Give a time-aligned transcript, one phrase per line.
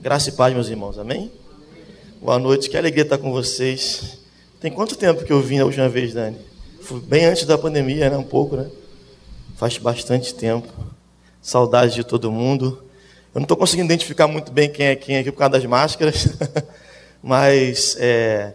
[0.00, 1.28] Graça e paz, meus irmãos, amém?
[2.22, 4.20] Boa noite, que alegria estar com vocês.
[4.60, 6.38] Tem quanto tempo que eu vim a última vez, Dani?
[6.80, 8.16] Foi bem antes da pandemia, né?
[8.16, 8.70] Um pouco, né?
[9.56, 10.68] Faz bastante tempo.
[11.42, 12.80] Saudade de todo mundo.
[13.34, 16.28] Eu não estou conseguindo identificar muito bem quem é quem aqui por causa das máscaras,
[17.20, 18.54] mas é,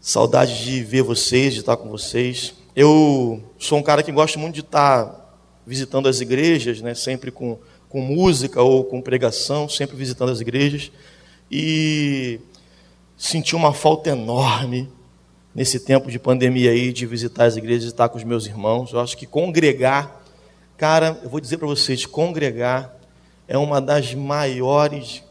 [0.00, 2.54] saudade de ver vocês, de estar com vocês.
[2.74, 6.92] Eu sou um cara que gosta muito de estar visitando as igrejas, né?
[6.92, 7.56] Sempre com
[7.94, 10.90] com música ou com pregação, sempre visitando as igrejas,
[11.48, 12.40] e
[13.16, 14.88] senti uma falta enorme
[15.54, 18.92] nesse tempo de pandemia aí, de visitar as igrejas e estar com os meus irmãos.
[18.92, 20.24] Eu acho que congregar,
[20.76, 22.98] cara, eu vou dizer para vocês, congregar
[23.46, 25.22] é uma das maiores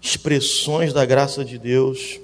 [0.00, 2.20] expressões da graça de Deus.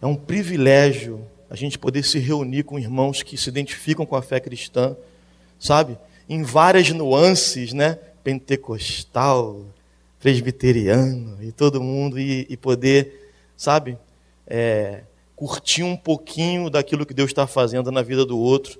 [0.00, 4.22] É um privilégio a gente poder se reunir com irmãos que se identificam com a
[4.22, 4.96] fé cristã,
[5.60, 5.98] sabe?
[6.26, 7.98] Em várias nuances, né?
[8.28, 9.64] Pentecostal,
[10.20, 13.96] presbiteriano e todo mundo e, e poder, sabe,
[14.46, 15.00] é,
[15.34, 18.78] curtir um pouquinho daquilo que Deus está fazendo na vida do outro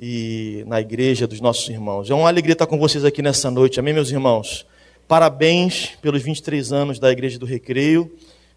[0.00, 2.08] e na igreja dos nossos irmãos.
[2.08, 4.64] É uma alegria estar com vocês aqui nessa noite, amém, meus irmãos?
[5.06, 8.10] Parabéns pelos 23 anos da Igreja do Recreio.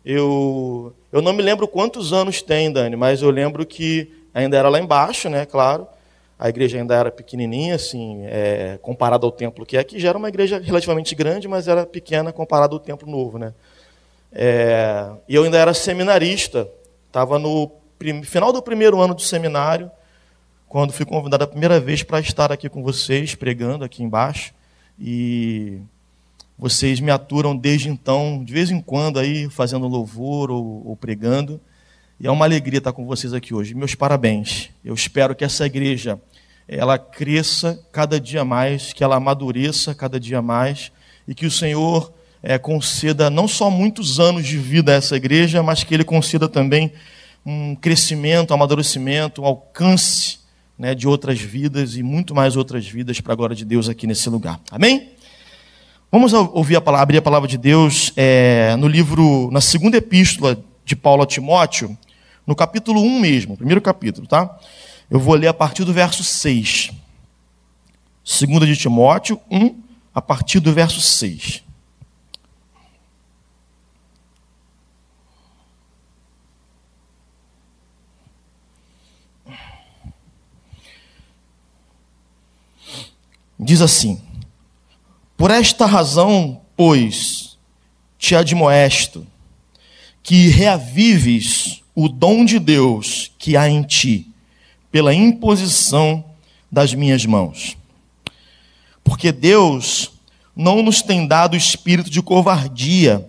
[0.06, 4.70] Eu, eu não me lembro quantos anos tem, Dani, mas eu lembro que ainda era
[4.70, 5.86] lá embaixo, né, claro
[6.40, 10.18] a igreja ainda era pequenininha, assim, é, comparado ao templo que é aqui, já era
[10.18, 13.54] uma igreja relativamente grande, mas era pequena comparado ao templo novo, né?
[14.32, 16.70] É, e eu ainda era seminarista,
[17.08, 17.72] estava no
[18.24, 19.90] final do primeiro ano do seminário,
[20.68, 24.54] quando fui convidado a primeira vez para estar aqui com vocês, pregando aqui embaixo,
[25.00, 25.80] e
[26.58, 31.60] vocês me aturam desde então, de vez em quando aí, fazendo louvor ou, ou pregando,
[32.20, 33.76] e é uma alegria estar com vocês aqui hoje.
[33.76, 34.70] Meus parabéns.
[34.84, 36.20] Eu espero que essa igreja
[36.68, 40.92] ela cresça cada dia mais, que ela amadureça cada dia mais
[41.28, 45.62] e que o Senhor é, conceda não só muitos anos de vida a essa igreja,
[45.62, 46.92] mas que Ele conceda também
[47.46, 50.40] um crescimento, um amadurecimento, um alcance
[50.78, 54.08] né, de outras vidas e muito mais outras vidas para a glória de Deus aqui
[54.08, 54.60] nesse lugar.
[54.72, 55.12] Amém?
[56.12, 60.58] Vamos ouvir a palavra, abrir a palavra de Deus é, no livro, na segunda epístola
[60.84, 61.96] de Paulo a Timóteo,
[62.48, 64.58] no capítulo 1 mesmo, primeiro capítulo, tá?
[65.10, 66.92] Eu vou ler a partir do verso 6.
[68.24, 69.84] Segunda de Timóteo 1,
[70.16, 71.64] a partir do verso 6.
[83.60, 84.22] Diz assim:
[85.36, 87.58] Por esta razão, pois,
[88.18, 89.28] te admoesto,
[90.24, 94.28] que reavives o dom de Deus que há em ti,
[94.92, 96.24] pela imposição
[96.72, 97.76] das minhas mãos.
[99.04, 100.12] Porque Deus
[100.56, 103.28] não nos tem dado espírito de covardia,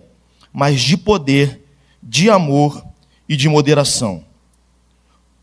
[0.53, 1.65] mas de poder,
[2.01, 2.85] de amor
[3.27, 4.23] e de moderação.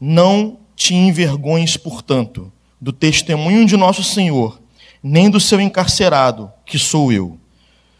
[0.01, 4.61] Não te envergonhes, portanto, do testemunho de nosso Senhor,
[5.03, 7.37] nem do seu encarcerado, que sou eu.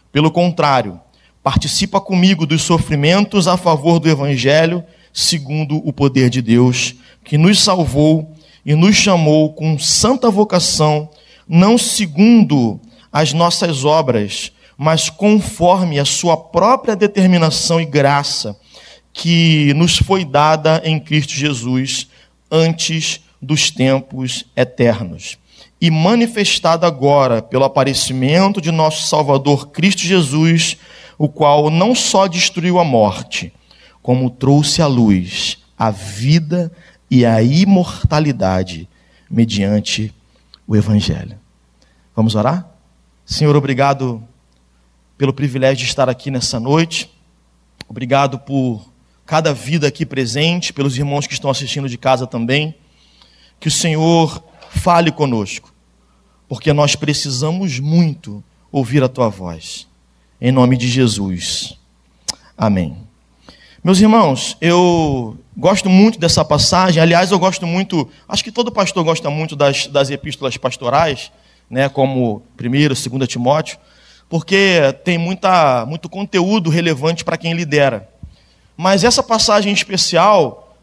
[0.09, 0.97] Pelo contrário,
[1.43, 4.85] participa comigo dos sofrimentos a favor do Evangelho
[5.17, 11.09] segundo o poder de Deus, que nos salvou e nos chamou com santa vocação,
[11.49, 12.79] não segundo
[13.11, 18.55] as nossas obras, mas conforme a sua própria determinação e graça,
[19.11, 22.07] que nos foi dada em Cristo Jesus
[22.51, 25.39] antes dos tempos eternos.
[25.81, 30.77] E manifestada agora pelo aparecimento de nosso Salvador Cristo Jesus,
[31.17, 33.51] o qual não só destruiu a morte,
[34.07, 36.71] como trouxe à luz a vida
[37.11, 38.87] e a imortalidade
[39.29, 40.15] mediante
[40.65, 41.37] o Evangelho.
[42.15, 42.65] Vamos orar?
[43.25, 44.23] Senhor, obrigado
[45.17, 47.11] pelo privilégio de estar aqui nessa noite.
[47.85, 48.89] Obrigado por
[49.25, 52.75] cada vida aqui presente, pelos irmãos que estão assistindo de casa também.
[53.59, 55.73] Que o Senhor fale conosco,
[56.47, 58.41] porque nós precisamos muito
[58.71, 59.85] ouvir a tua voz.
[60.39, 61.77] Em nome de Jesus.
[62.57, 63.06] Amém.
[63.87, 67.01] Meus irmãos, eu gosto muito dessa passagem.
[67.01, 71.31] Aliás, eu gosto muito, acho que todo pastor gosta muito das, das epístolas pastorais,
[71.69, 73.77] né, como 1 e 2 Timóteo,
[74.27, 78.09] porque tem muita, muito conteúdo relevante para quem lidera.
[78.75, 80.75] Mas essa passagem em especial,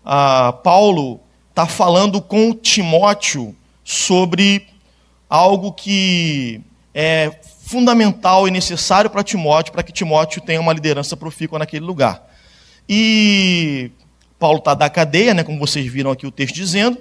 [0.62, 1.20] Paulo
[1.50, 3.54] está falando com Timóteo
[3.84, 4.66] sobre
[5.28, 6.58] algo que
[6.94, 12.32] é fundamental e necessário para Timóteo, para que Timóteo tenha uma liderança profícua naquele lugar.
[12.88, 13.90] E
[14.38, 16.98] Paulo está da cadeia, né, como vocês viram aqui o texto dizendo,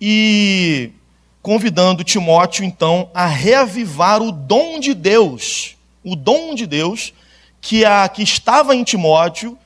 [0.00, 0.90] e
[1.42, 7.12] convidando Timóteo, então, a reavivar o dom de Deus, o dom de Deus
[7.60, 9.58] que, a, que estava em Timóteo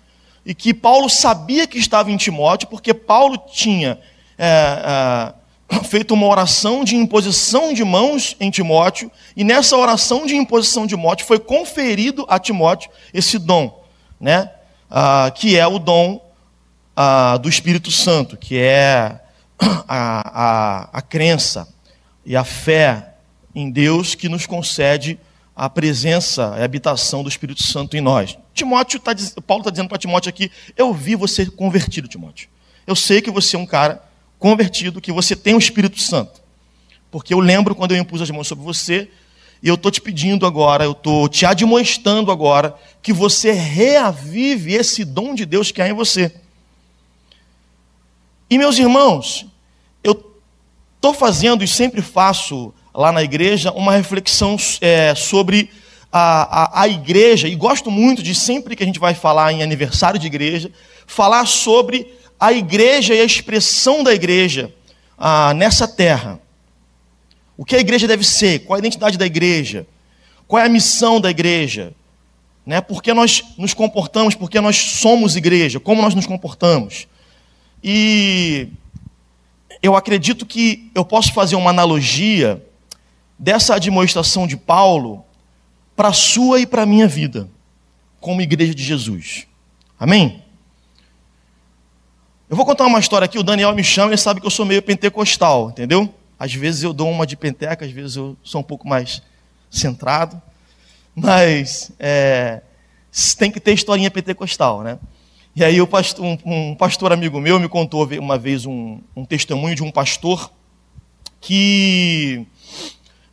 [0.44, 4.00] e que Paulo sabia que estava em Timóteo, porque Paulo tinha
[4.36, 5.32] é,
[5.70, 10.84] é, feito uma oração de imposição de mãos em Timóteo, e nessa oração de imposição
[10.84, 13.84] de Timóteo foi conferido a Timóteo esse dom,
[14.20, 14.50] né?
[14.90, 16.32] Ah, que é o dom
[16.96, 19.20] ah, do Espírito Santo, que é
[19.88, 21.68] a, a, a crença
[22.24, 23.14] e a fé
[23.54, 25.18] em Deus que nos concede
[25.54, 28.38] a presença, a habitação do Espírito Santo em nós.
[28.54, 29.12] Timóteo tá,
[29.46, 32.48] Paulo está dizendo para Timóteo aqui: eu vi você convertido, Timóteo.
[32.86, 34.02] Eu sei que você é um cara
[34.38, 36.40] convertido, que você tem o Espírito Santo.
[37.10, 39.10] Porque eu lembro quando eu impus as mãos sobre você,
[39.62, 45.04] e eu estou te pedindo agora, eu estou te admoestando agora, que você reavive esse
[45.04, 46.32] dom de Deus que há em você.
[48.48, 49.46] E meus irmãos,
[50.02, 50.12] eu
[50.96, 55.70] estou fazendo e sempre faço lá na igreja uma reflexão é, sobre
[56.10, 59.62] a, a, a, igreja, e gosto muito de sempre que a gente vai falar em
[59.62, 60.70] aniversário de igreja,
[61.06, 64.72] falar sobre a igreja e a expressão da igreja
[65.18, 66.40] ah, nessa terra.
[67.58, 69.84] O que a igreja deve ser, qual a identidade da igreja,
[70.46, 71.92] qual é a missão da igreja,
[72.64, 72.80] né?
[72.80, 77.08] por que nós nos comportamos, por que nós somos igreja, como nós nos comportamos.
[77.82, 78.68] E
[79.82, 82.64] eu acredito que eu posso fazer uma analogia
[83.36, 85.24] dessa admoestação de Paulo
[85.96, 87.48] para a sua e para a minha vida,
[88.20, 89.48] como igreja de Jesus.
[89.98, 90.44] Amém?
[92.48, 94.64] Eu vou contar uma história aqui, o Daniel me chama e sabe que eu sou
[94.64, 96.14] meio pentecostal, entendeu?
[96.38, 99.22] Às vezes eu dou uma de penteca, às vezes eu sou um pouco mais
[99.70, 100.40] centrado,
[101.14, 102.62] mas é,
[103.36, 104.98] tem que ter historinha pentecostal, né?
[105.56, 109.74] E aí pastor, um, um, pastor amigo meu me contou uma vez um, um testemunho
[109.74, 110.52] de um pastor
[111.40, 112.46] que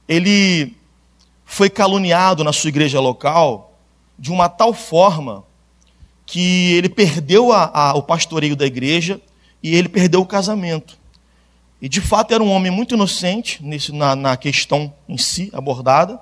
[0.08, 0.75] ele
[1.46, 3.80] foi caluniado na sua igreja local
[4.18, 5.44] de uma tal forma
[6.25, 9.22] que ele perdeu a, a, o pastoreio da igreja
[9.62, 10.98] e ele perdeu o casamento.
[11.81, 16.19] E de fato era um homem muito inocente nesse, na, na questão em si abordada,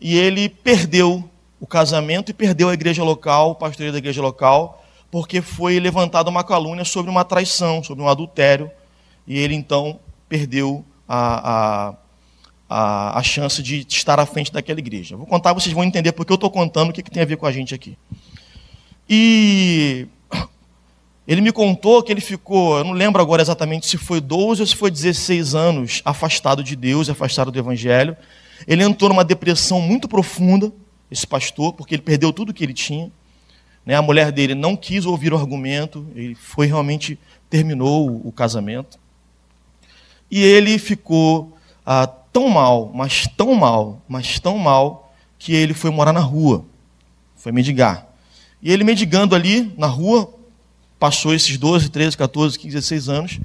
[0.00, 1.28] e ele perdeu
[1.60, 6.28] o casamento e perdeu a igreja local, o pastoreio da igreja local, porque foi levantada
[6.28, 8.70] uma calúnia sobre uma traição, sobre um adultério,
[9.26, 9.98] e ele então
[10.28, 11.94] perdeu a, a
[12.68, 15.16] a, chance de estar à frente daquela igreja.
[15.16, 17.36] Vou contar, vocês vão entender porque eu estou contando o que, que tem a ver
[17.36, 17.96] com a gente aqui.
[19.08, 20.08] E
[21.26, 24.66] ele me contou que ele ficou, eu não lembro agora exatamente se foi 12 ou
[24.66, 28.16] se foi 16 anos afastado de Deus, afastado do Evangelho.
[28.66, 30.70] Ele entrou numa depressão muito profunda,
[31.10, 33.10] esse pastor, porque ele perdeu tudo que ele tinha.
[33.86, 33.94] Né?
[33.94, 37.18] A mulher dele não quis ouvir o argumento, ele foi realmente,
[37.48, 38.98] terminou o, casamento.
[40.30, 41.56] E ele ficou
[41.86, 46.64] ah, tão mal, mas tão mal, mas tão mal, que ele foi morar na rua,
[47.36, 48.06] foi mendigar.
[48.62, 50.33] E ele mendigando ali na rua,
[51.04, 53.40] passou esses 12, 13, 14, 15, 16 anos.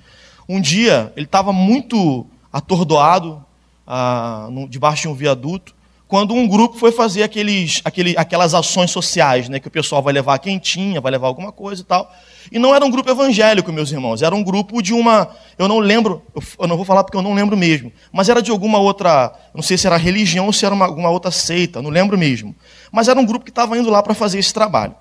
[0.48, 3.44] Um dia, ele estava muito atordoado,
[3.86, 5.76] ah, no, debaixo de um viaduto,
[6.08, 10.14] quando um grupo foi fazer aqueles, aquele, aquelas ações sociais, né, que o pessoal vai
[10.14, 12.10] levar quentinha, vai levar alguma coisa e tal.
[12.50, 15.28] E não era um grupo evangélico, meus irmãos, era um grupo de uma,
[15.58, 16.24] eu não lembro,
[16.58, 19.62] eu não vou falar porque eu não lembro mesmo, mas era de alguma outra, não
[19.62, 22.56] sei se era religião ou se era uma, alguma outra seita, não lembro mesmo.
[22.90, 24.96] Mas era um grupo que estava indo lá para fazer esse trabalho.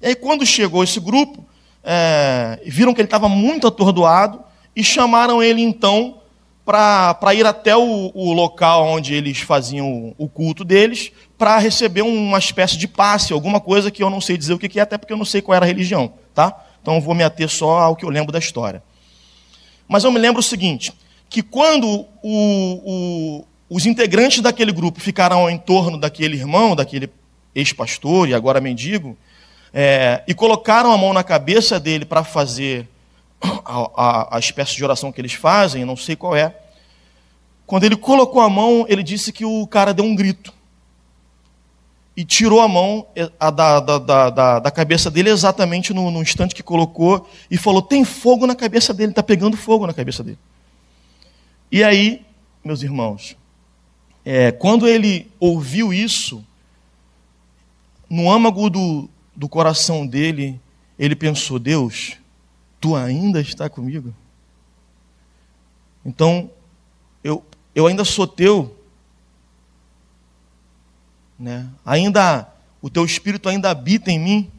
[0.00, 1.44] E aí quando chegou esse grupo,
[1.82, 4.40] é, viram que ele estava muito atordoado
[4.74, 6.18] e chamaram ele então
[6.64, 12.38] para ir até o, o, local onde eles faziam o, culto deles, para receber uma
[12.38, 15.12] espécie de passe, alguma coisa que eu não sei dizer o que é, até porque
[15.14, 16.54] eu não sei qual era a religião, tá?
[16.82, 18.82] Então vou me ater só ao que eu lembro da história.
[19.88, 20.92] Mas eu me lembro o seguinte,
[21.30, 27.10] que quando o, os integrantes daquele grupo ficaram em torno daquele irmão, daquele
[27.54, 29.16] ex-pastor e agora mendigo,
[29.72, 32.88] é, e colocaram a mão na cabeça dele para fazer
[33.40, 36.54] a, a, a espécie de oração que eles fazem, não sei qual é.
[37.66, 40.54] Quando ele colocou a mão, ele disse que o cara deu um grito.
[42.16, 46.20] E tirou a mão eh, a, da, da, da, da, cabeça dele exatamente no, no,
[46.20, 50.24] instante que colocou e falou: tem fogo na cabeça dele, está pegando fogo na cabeça
[50.24, 50.38] dele.
[51.70, 52.26] E aí,
[52.64, 53.36] meus irmãos,
[54.24, 56.44] é, quando ele ouviu isso,
[58.10, 59.08] no âmago do,
[59.38, 60.60] do coração dele,
[60.98, 62.16] ele pensou: Deus,
[62.80, 64.12] tu ainda está comigo?
[66.04, 66.50] Então,
[67.22, 68.76] eu, eu ainda sou teu,
[71.38, 71.70] né?
[71.86, 72.52] ainda
[72.82, 74.50] o teu espírito ainda habita em mim,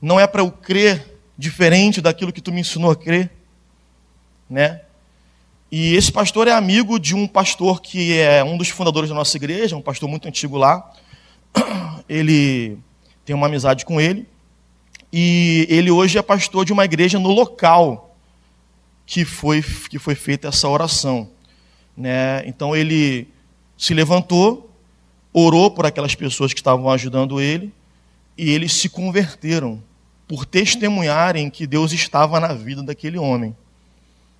[0.00, 3.28] não é para eu crer diferente daquilo que tu me ensinou a crer,
[4.48, 4.82] né?
[5.70, 9.36] E esse pastor é amigo de um pastor que é um dos fundadores da nossa
[9.36, 10.92] igreja, um pastor muito antigo lá.
[12.08, 12.78] ele
[13.28, 14.26] tem uma amizade com ele,
[15.12, 18.16] e ele hoje é pastor de uma igreja no local
[19.04, 21.28] que foi, que foi feita essa oração.
[21.94, 22.42] Né?
[22.46, 23.28] Então ele
[23.76, 24.74] se levantou,
[25.30, 27.70] orou por aquelas pessoas que estavam ajudando ele,
[28.34, 29.82] e eles se converteram
[30.26, 33.54] por testemunharem que Deus estava na vida daquele homem.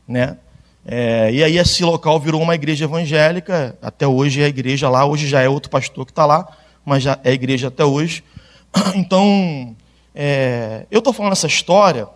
[0.09, 0.39] Né?
[0.87, 5.05] É, e aí esse local virou uma igreja evangélica, até hoje é a igreja lá,
[5.05, 8.25] hoje já é outro pastor que está lá, mas já é igreja até hoje.
[8.95, 9.77] Então,
[10.15, 12.09] é, eu estou falando essa história,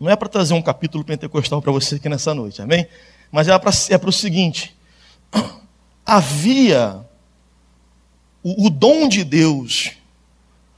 [0.00, 2.86] não é para trazer um capítulo pentecostal para você aqui nessa noite, amém?
[3.30, 4.76] Mas é para é o seguinte:
[6.04, 7.04] havia
[8.42, 9.92] o, o dom de Deus,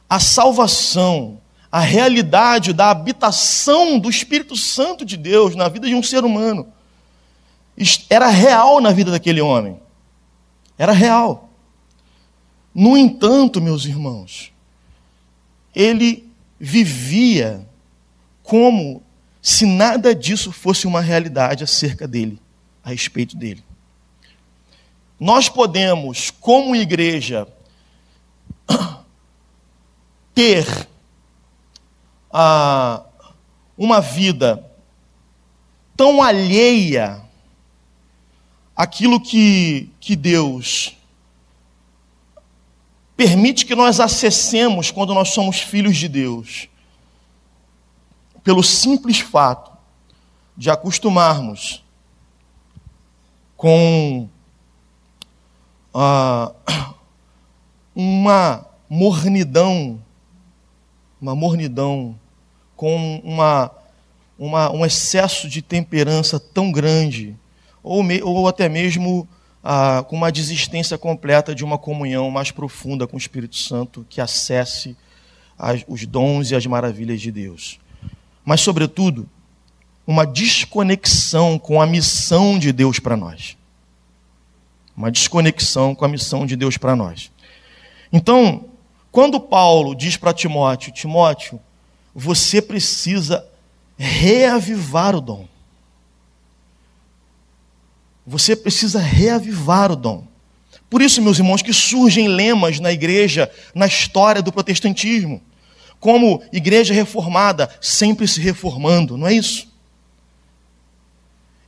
[0.09, 1.41] a salvação,
[1.73, 6.73] a realidade da habitação do Espírito Santo de Deus na vida de um ser humano
[8.09, 9.81] era real na vida daquele homem.
[10.79, 11.49] Era real.
[12.75, 14.53] No entanto, meus irmãos,
[15.75, 16.29] ele
[16.59, 17.67] vivia
[18.43, 19.03] como
[19.43, 22.41] se nada disso fosse uma realidade acerca dele,
[22.83, 23.63] a respeito dele.
[25.19, 27.47] Nós podemos, como igreja,
[30.35, 30.89] ter
[32.33, 33.05] ah,
[33.77, 34.65] uma vida
[35.97, 37.23] tão alheia
[38.75, 40.97] aquilo que, que Deus
[43.17, 46.69] permite que nós acessemos quando nós somos filhos de Deus,
[48.43, 49.73] pelo simples fato
[50.57, 51.83] de acostumarmos
[53.57, 54.29] com
[55.93, 56.53] ah,
[57.95, 60.01] uma mornidão,
[61.21, 62.19] uma mornidão,
[62.77, 63.71] com uma,
[64.39, 67.37] uma, um excesso de temperança tão grande
[67.83, 69.29] ou, me, ou até mesmo
[69.67, 74.21] ah, com uma desistência completa de uma comunhão mais profunda com o Espírito Santo que
[74.21, 74.95] acesse
[75.59, 77.81] as, os dons e as maravilhas de Deus.
[78.45, 79.27] Mas, sobretudo,
[80.07, 83.57] uma desconexão com a missão de Deus para nós.
[84.95, 87.33] Uma desconexão com a missão de Deus para nós.
[88.13, 88.67] Então,
[89.11, 91.59] quando Paulo diz para Timóteo: Timóteo,
[92.15, 93.49] você precisa
[93.97, 95.49] reavivar o dom.
[98.27, 100.27] Você precisa reavivar o dom.
[100.89, 105.43] Por isso, meus irmãos, que surgem lemas na igreja, na história do protestantismo,
[105.99, 109.69] como igreja reformada, sempre se reformando, não é isso?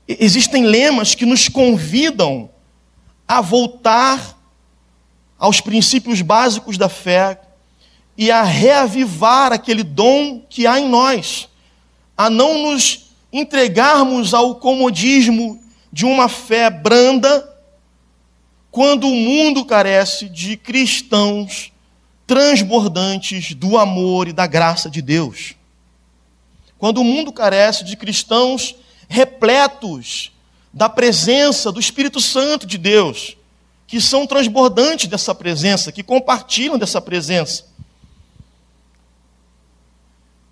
[0.07, 2.49] Existem lemas que nos convidam
[3.27, 4.39] a voltar
[5.39, 7.41] aos princípios básicos da fé
[8.17, 11.49] e a reavivar aquele dom que há em nós,
[12.17, 15.61] a não nos entregarmos ao comodismo
[15.97, 17.59] de uma fé branda
[18.71, 21.73] quando o mundo carece de cristãos
[22.27, 25.55] transbordantes do amor e da graça de Deus.
[26.77, 28.77] Quando o mundo carece de cristãos
[29.09, 30.33] repletos
[30.71, 33.35] da presença do Espírito Santo de Deus,
[33.87, 37.69] que são transbordantes dessa presença, que compartilham dessa presença.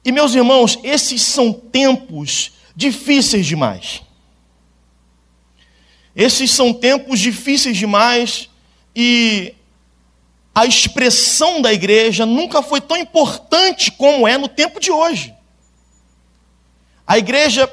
[0.03, 4.01] E meus irmãos, esses são tempos difíceis demais.
[6.15, 8.49] Esses são tempos difíceis demais
[8.95, 9.55] e
[10.55, 15.35] a expressão da igreja nunca foi tão importante como é no tempo de hoje.
[17.05, 17.71] A igreja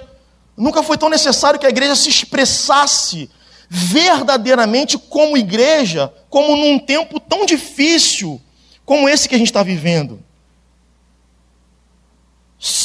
[0.57, 3.29] nunca foi tão necessário que a igreja se expressasse
[3.69, 8.41] verdadeiramente como igreja, como num tempo tão difícil
[8.83, 10.21] como esse que a gente está vivendo.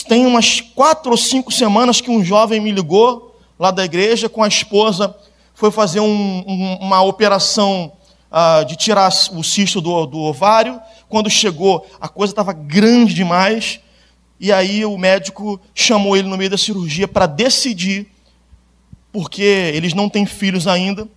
[0.06, 4.42] Tem umas quatro ou cinco semanas que um jovem me ligou lá da igreja com
[4.42, 5.16] a esposa
[5.56, 7.90] foi fazer um, um, uma operação
[8.30, 10.78] uh, de tirar o cisto do, do ovário.
[11.08, 13.80] Quando chegou, a coisa estava grande demais.
[14.38, 18.06] E aí o médico chamou ele no meio da cirurgia para decidir,
[19.10, 21.08] porque eles não têm filhos ainda,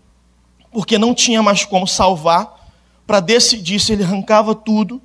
[0.72, 2.72] porque não tinha mais como salvar,
[3.06, 5.02] para decidir se ele arrancava tudo,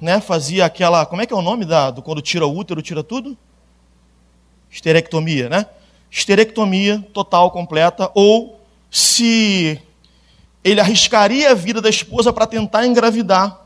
[0.00, 0.20] né?
[0.20, 3.02] Fazia aquela, como é que é o nome da, do quando tira o útero, tira
[3.02, 3.36] tudo?
[4.70, 5.66] Esterectomia, né?
[6.10, 8.60] Esterectomia total, completa, ou
[8.90, 9.80] se
[10.64, 13.60] ele arriscaria a vida da esposa para tentar engravidar.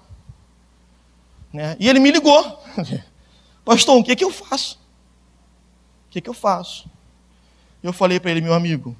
[1.53, 1.77] Né?
[1.79, 2.63] E ele me ligou.
[3.65, 4.79] Pastor, o que, é que eu faço?
[6.07, 6.91] O que, é que eu faço?
[7.83, 8.97] Eu falei para ele, meu amigo,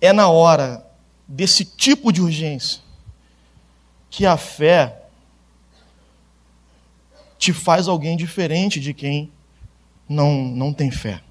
[0.00, 0.84] é na hora
[1.26, 2.80] desse tipo de urgência
[4.08, 5.02] que a fé
[7.38, 9.30] te faz alguém diferente de quem
[10.08, 11.22] não, não tem fé.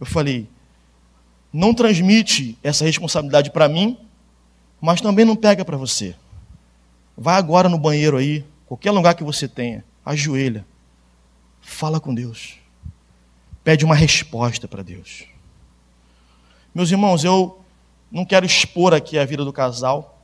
[0.00, 0.48] Eu falei:
[1.52, 3.98] não transmite essa responsabilidade para mim,
[4.80, 6.16] mas também não pega para você.
[7.16, 10.64] Vai agora no banheiro aí, qualquer lugar que você tenha, ajoelha,
[11.60, 12.56] fala com Deus,
[13.62, 15.24] pede uma resposta para Deus.
[16.74, 17.60] Meus irmãos, eu
[18.10, 20.18] não quero expor aqui a vida do casal,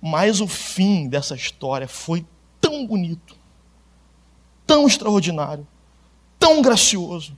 [0.00, 2.26] mas o fim dessa história foi
[2.60, 3.36] tão bonito,
[4.66, 5.66] tão extraordinário,
[6.38, 7.36] tão gracioso,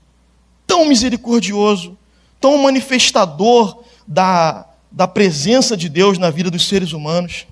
[0.76, 1.96] tão misericordioso,
[2.38, 7.46] tão manifestador da, da presença de Deus na vida dos seres humanos.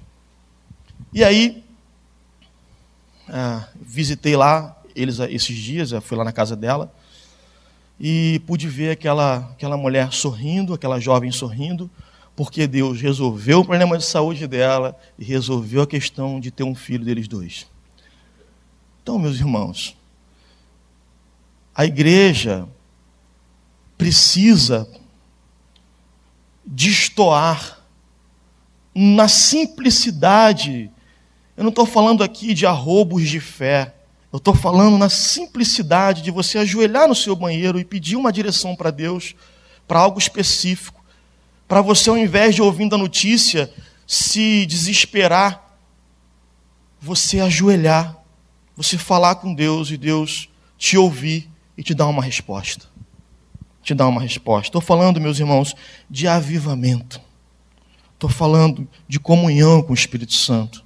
[1.11, 1.65] E aí,
[3.27, 6.93] ah, visitei lá eles esses dias, fui lá na casa dela
[7.99, 11.91] e pude ver aquela, aquela mulher sorrindo, aquela jovem sorrindo,
[12.37, 16.75] porque Deus resolveu o problema de saúde dela e resolveu a questão de ter um
[16.75, 17.67] filho deles dois.
[19.03, 19.97] Então, meus irmãos,
[21.75, 22.69] a igreja
[23.97, 24.89] precisa
[26.65, 27.81] destoar
[28.95, 30.91] na simplicidade.
[31.57, 33.95] Eu não estou falando aqui de arrobos de fé.
[34.33, 38.75] Eu estou falando na simplicidade de você ajoelhar no seu banheiro e pedir uma direção
[38.75, 39.35] para Deus,
[39.87, 41.05] para algo específico.
[41.69, 43.73] Para você, ao invés de ouvindo a notícia,
[44.07, 45.79] se desesperar,
[47.01, 48.17] você ajoelhar,
[48.77, 52.94] você falar com Deus e Deus te ouvir e te dar uma resposta.
[53.85, 54.69] Te dar uma resposta.
[54.69, 55.75] Estou falando, meus irmãos,
[56.11, 57.21] de avivamento.
[58.15, 60.83] Estou falando de comunhão com o Espírito Santo.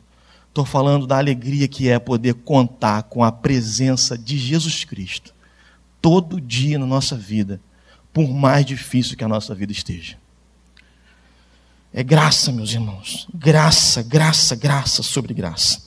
[0.48, 5.32] Estou falando da alegria que é poder contar com a presença de Jesus Cristo
[6.02, 7.60] todo dia na nossa vida,
[8.12, 10.16] por mais difícil que a nossa vida esteja.
[11.92, 13.28] É graça, meus irmãos.
[13.32, 15.82] Graça, graça, graça sobre graça.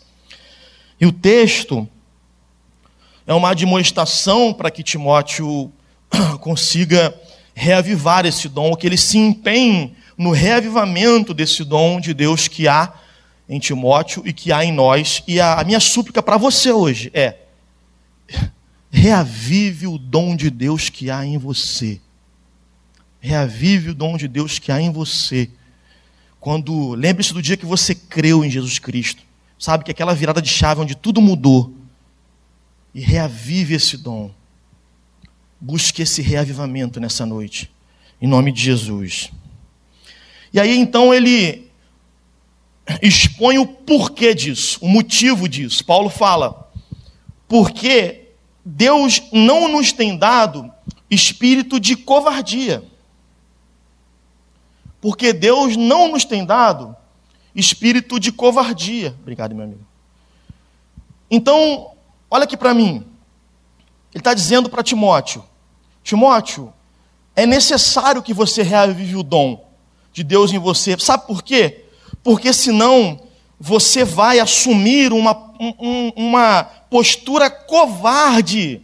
[0.99, 1.87] E o texto
[3.27, 5.71] é uma admoestação para que Timóteo
[6.39, 7.13] consiga
[7.53, 12.93] reavivar esse dom, que ele se empenhe no reavivamento desse dom de Deus que há
[13.47, 15.23] em Timóteo e que há em nós.
[15.27, 17.37] E a minha súplica para você hoje é:
[18.89, 21.99] reavive o dom de Deus que há em você.
[23.19, 25.49] Reavive o dom de Deus que há em você.
[26.39, 29.21] Quando lembre-se do dia que você creu em Jesus Cristo,
[29.59, 31.71] sabe que aquela virada de chave onde tudo mudou.
[32.95, 34.31] E reavive esse dom.
[35.61, 37.71] Busque esse reavivamento nessa noite,
[38.19, 39.31] em nome de Jesus.
[40.51, 41.71] E aí então ele
[43.01, 45.85] expõe o porquê disso, o motivo disso.
[45.85, 46.69] Paulo fala:
[47.47, 48.29] porque
[48.65, 50.69] Deus não nos tem dado
[51.09, 52.83] espírito de covardia
[55.01, 56.95] porque Deus não nos tem dado
[57.55, 59.17] espírito de covardia.
[59.19, 59.85] Obrigado, meu amigo.
[61.29, 61.91] Então,
[62.29, 63.03] olha aqui para mim.
[64.13, 65.43] Ele está dizendo para Timóteo:
[66.03, 66.73] Timóteo,
[67.35, 69.65] é necessário que você reavive o dom
[70.11, 70.97] de Deus em você.
[70.99, 71.85] Sabe por quê?
[72.23, 73.19] Porque senão
[73.59, 78.81] você vai assumir uma, um, uma postura covarde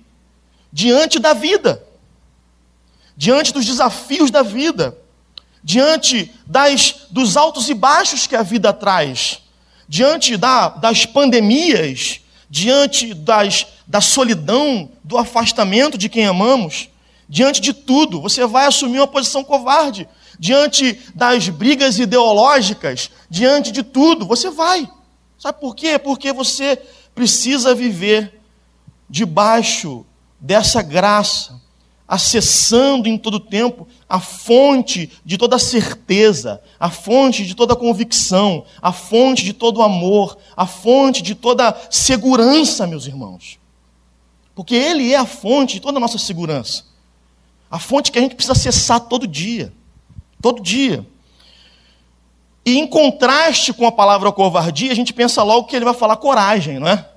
[0.71, 1.83] diante da vida,
[3.15, 4.97] diante dos desafios da vida
[5.67, 9.39] diante das, dos altos e baixos que a vida traz,
[9.85, 16.87] diante da, das pandemias, diante das, da solidão, do afastamento de quem amamos,
[17.27, 20.07] diante de tudo, você vai assumir uma posição covarde.
[20.39, 24.89] Diante das brigas ideológicas, diante de tudo, você vai.
[25.37, 25.97] Sabe por quê?
[25.99, 26.79] Porque você
[27.13, 28.39] precisa viver
[29.09, 30.05] debaixo
[30.39, 31.59] dessa graça,
[32.07, 38.93] acessando em todo tempo a fonte de toda certeza, a fonte de toda convicção, a
[38.93, 43.59] fonte de todo amor, a fonte de toda segurança, meus irmãos.
[44.55, 46.85] Porque Ele é a fonte de toda a nossa segurança.
[47.69, 49.73] A fonte que a gente precisa acessar todo dia.
[50.41, 51.05] Todo dia.
[52.65, 56.17] E em contraste com a palavra covardia, a gente pensa logo que ele vai falar
[56.17, 57.07] coragem, não é?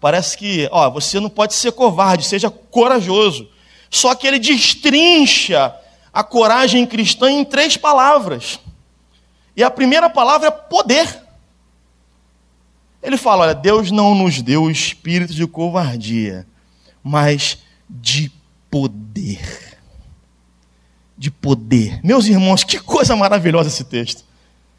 [0.00, 3.48] Parece que, ó, você não pode ser covarde, seja corajoso.
[3.90, 5.74] Só que ele destrincha
[6.12, 8.58] a coragem cristã em três palavras.
[9.56, 11.22] E a primeira palavra é poder.
[13.02, 16.46] Ele fala: olha, Deus não nos deu o espírito de covardia,
[17.02, 18.32] mas de
[18.74, 19.78] poder.
[21.16, 22.00] De poder.
[22.02, 24.24] Meus irmãos, que coisa maravilhosa esse texto.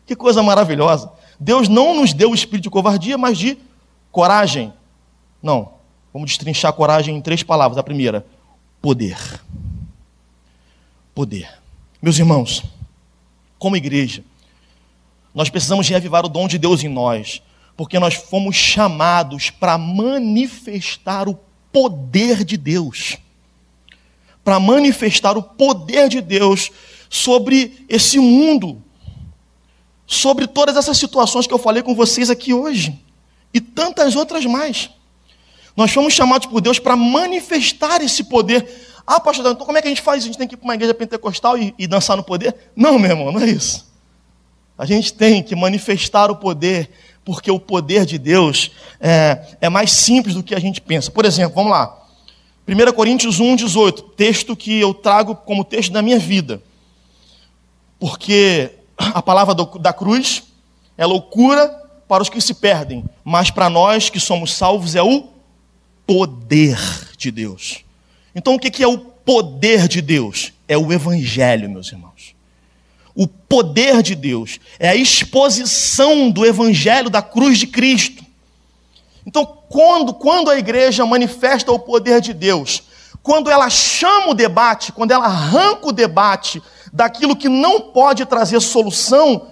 [0.06, 1.10] Que coisa maravilhosa.
[1.40, 3.58] Deus não nos deu o espírito de covardia, mas de
[4.12, 4.74] coragem.
[5.42, 5.76] Não.
[6.12, 7.78] Vamos destrinchar coragem em três palavras.
[7.78, 8.26] A primeira,
[8.82, 9.18] poder.
[11.14, 11.50] Poder.
[12.02, 12.66] Meus irmãos,
[13.58, 14.26] como igreja,
[15.34, 17.42] nós precisamos reavivar o dom de Deus em nós,
[17.78, 21.40] porque nós fomos chamados para manifestar o
[21.72, 23.20] poder de Deus.
[24.46, 26.72] Para manifestar o poder de Deus
[27.10, 28.82] sobre esse mundo,
[30.08, 32.98] sobre todas essas situações que eu falei com vocês aqui hoje.
[33.54, 34.90] e tantas outras mais.
[35.78, 38.68] Nós fomos chamados por Deus para manifestar esse poder.
[39.08, 40.24] Ah, pastor, então como é que a gente faz?
[40.24, 42.54] A gente tem que ir para uma igreja pentecostal e, e dançar no poder?
[42.76, 43.90] Não, meu irmão, não é isso.
[44.78, 46.90] A gente tem que manifestar o poder,
[47.24, 51.10] porque o poder de Deus é, é mais simples do que a gente pensa.
[51.10, 52.05] Por exemplo, vamos lá.
[52.68, 56.62] 1 Coríntios 1, 18, texto que eu trago como texto da minha vida.
[58.00, 60.44] Porque a palavra do, da cruz
[60.98, 61.68] é loucura
[62.08, 65.28] para os que se perdem, mas para nós que somos salvos é o
[66.06, 66.80] poder
[67.18, 67.84] de Deus.
[68.34, 70.54] Então, o que é o poder de Deus?
[70.68, 72.36] É o Evangelho, meus irmãos.
[73.16, 78.26] O poder de Deus é a exposição do Evangelho da cruz de Cristo.
[79.26, 82.84] Então, quando, quando a igreja manifesta o poder de Deus,
[83.22, 88.62] quando ela chama o debate, quando ela arranca o debate daquilo que não pode trazer
[88.62, 89.50] solução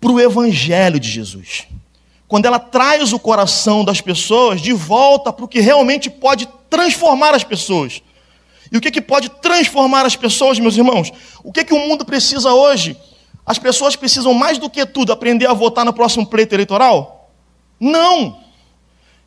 [0.00, 1.66] para o Evangelho de Jesus
[2.30, 7.34] quando ela traz o coração das pessoas de volta para o que realmente pode transformar
[7.34, 8.00] as pessoas.
[8.70, 11.12] E o que, que pode transformar as pessoas, meus irmãos?
[11.42, 12.96] O que, que o mundo precisa hoje?
[13.44, 17.32] As pessoas precisam mais do que tudo aprender a votar no próximo pleito eleitoral?
[17.80, 18.39] Não!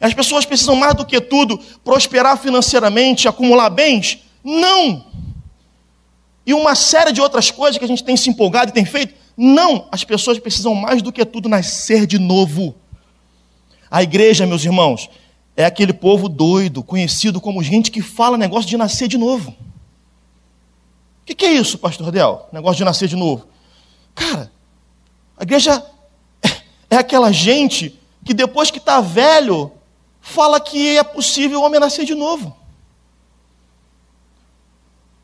[0.04, 4.20] As pessoas precisam mais do que tudo prosperar financeiramente, acumular bens?
[4.44, 5.06] Não!
[6.46, 9.16] E uma série de outras coisas que a gente tem se empolgado e tem feito?
[9.38, 9.88] Não!
[9.90, 12.76] As pessoas precisam mais do que tudo nascer de novo.
[13.90, 15.10] A igreja, meus irmãos,
[15.56, 19.52] é aquele povo doido, conhecido como gente que fala negócio de nascer de novo.
[19.52, 22.50] O que, que, é isso, pastor Del?
[22.52, 23.48] Negócio de nascer de novo.
[24.14, 24.52] Cara,
[25.38, 25.82] a igreja
[26.90, 29.72] é aquela gente que depois que está velho,
[30.24, 32.56] fala que é possível o homem nascer de novo.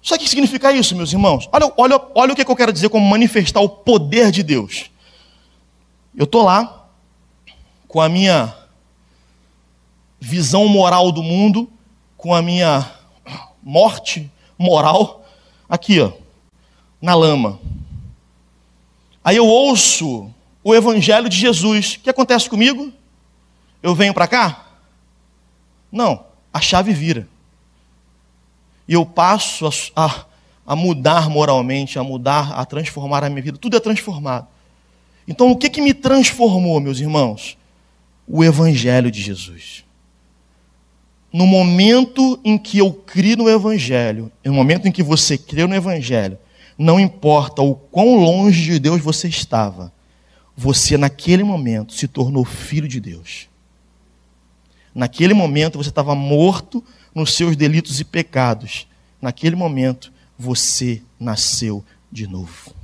[0.04, 1.48] Sabe o que significa isso, meus irmãos?
[1.52, 4.92] Olha, olha, olha o que eu quero dizer como manifestar o poder de Deus.
[6.16, 6.86] Eu estou lá,
[7.88, 8.54] com a minha
[10.20, 11.72] visão moral do mundo,
[12.18, 12.92] com a minha
[13.64, 15.26] morte moral,
[15.70, 16.12] aqui, ó,
[17.02, 17.58] na lama.
[19.24, 20.30] Aí eu ouço
[20.62, 21.96] o evangelho de Jesus.
[21.96, 22.92] O que acontece comigo?
[23.82, 24.69] Eu venho para cá?
[25.92, 27.28] Não, a chave vira.
[28.88, 30.26] E eu passo a, a,
[30.68, 33.58] a, mudar moralmente, a mudar, a transformar a minha vida.
[33.58, 34.48] Tudo é transformado.
[35.28, 37.58] Então, o que, que me transformou, meus irmãos?
[38.28, 39.84] O Evangelho de Jesus
[41.32, 45.76] no momento em que eu crio no Evangelho, no momento em que você creu no
[45.76, 46.38] Evangelho,
[46.78, 49.94] não importa o quão longe de Deus você estava,
[50.56, 53.48] você naquele momento se tornou filho de Deus.
[55.00, 56.84] Naquele momento você estava morto
[57.16, 58.86] nos seus delitos e pecados.
[59.22, 62.76] Naquele momento você nasceu de novo.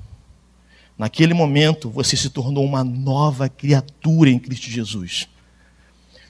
[0.98, 5.28] Naquele momento você se tornou uma nova criatura em Cristo Jesus.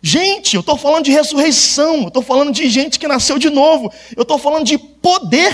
[0.01, 3.93] Gente, eu estou falando de ressurreição, eu estou falando de gente que nasceu de novo,
[4.17, 5.53] eu estou falando de poder,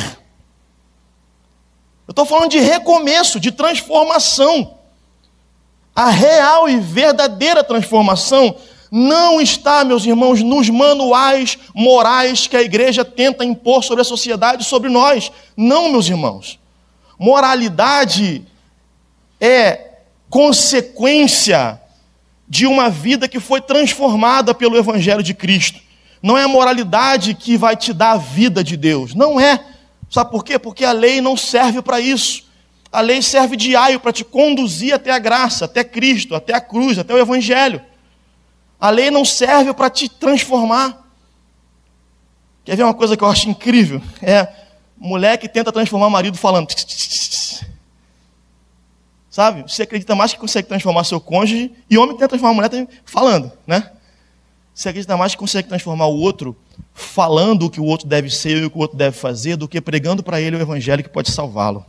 [2.08, 4.78] eu estou falando de recomeço, de transformação.
[5.94, 8.56] A real e verdadeira transformação
[8.92, 14.66] não está, meus irmãos, nos manuais morais que a igreja tenta impor sobre a sociedade,
[14.66, 15.32] sobre nós.
[15.56, 16.60] Não, meus irmãos.
[17.18, 18.46] Moralidade
[19.40, 19.92] é
[20.30, 21.80] consequência
[22.50, 25.80] de uma vida que foi transformada pelo Evangelho de Cristo.
[26.22, 29.16] Não é a moralidade que vai te dar a vida de Deus.
[29.16, 29.64] Não é.
[30.10, 30.60] Sabe por quê?
[30.60, 32.44] Porque a lei não serve para isso.
[32.92, 36.60] A lei serve de aio para te conduzir até a graça, até Cristo, até a
[36.60, 37.82] cruz, até o Evangelho.
[38.82, 41.08] A lei não serve para te transformar.
[42.66, 44.02] Quer ver uma coisa que eu acho incrível?
[44.24, 44.48] É
[44.98, 46.68] mulher que tenta transformar o marido falando.
[49.30, 49.62] Sabe?
[49.62, 53.52] Você acredita mais que consegue transformar seu cônjuge e homem tenta transformar a mulher falando,
[53.68, 53.92] né?
[54.74, 56.58] Você acredita mais que consegue transformar o outro
[56.94, 59.68] falando o que o outro deve ser e o que o outro deve fazer do
[59.68, 61.86] que pregando para ele o evangelho que pode salvá-lo.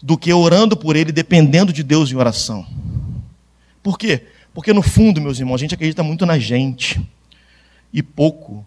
[0.00, 2.64] Do que orando por ele, dependendo de Deus em oração.
[3.82, 4.26] Por quê?
[4.56, 6.98] Porque no fundo, meus irmãos, a gente acredita muito na gente
[7.92, 8.66] e pouco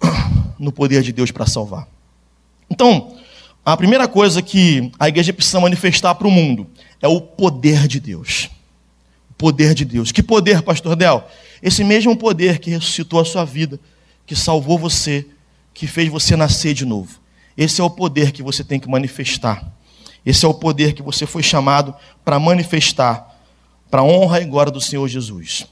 [0.60, 1.88] no poder de Deus para salvar.
[2.70, 3.16] Então,
[3.64, 6.70] a primeira coisa que a igreja precisa manifestar para o mundo
[7.02, 8.48] é o poder de Deus.
[9.28, 10.12] O poder de Deus.
[10.12, 11.24] Que poder, pastor Del?
[11.60, 13.80] Esse mesmo poder que ressuscitou a sua vida,
[14.24, 15.26] que salvou você,
[15.74, 17.18] que fez você nascer de novo.
[17.58, 19.66] Esse é o poder que você tem que manifestar.
[20.24, 21.92] Esse é o poder que você foi chamado
[22.24, 23.35] para manifestar,
[23.90, 25.66] para a honra e glória do Senhor Jesus.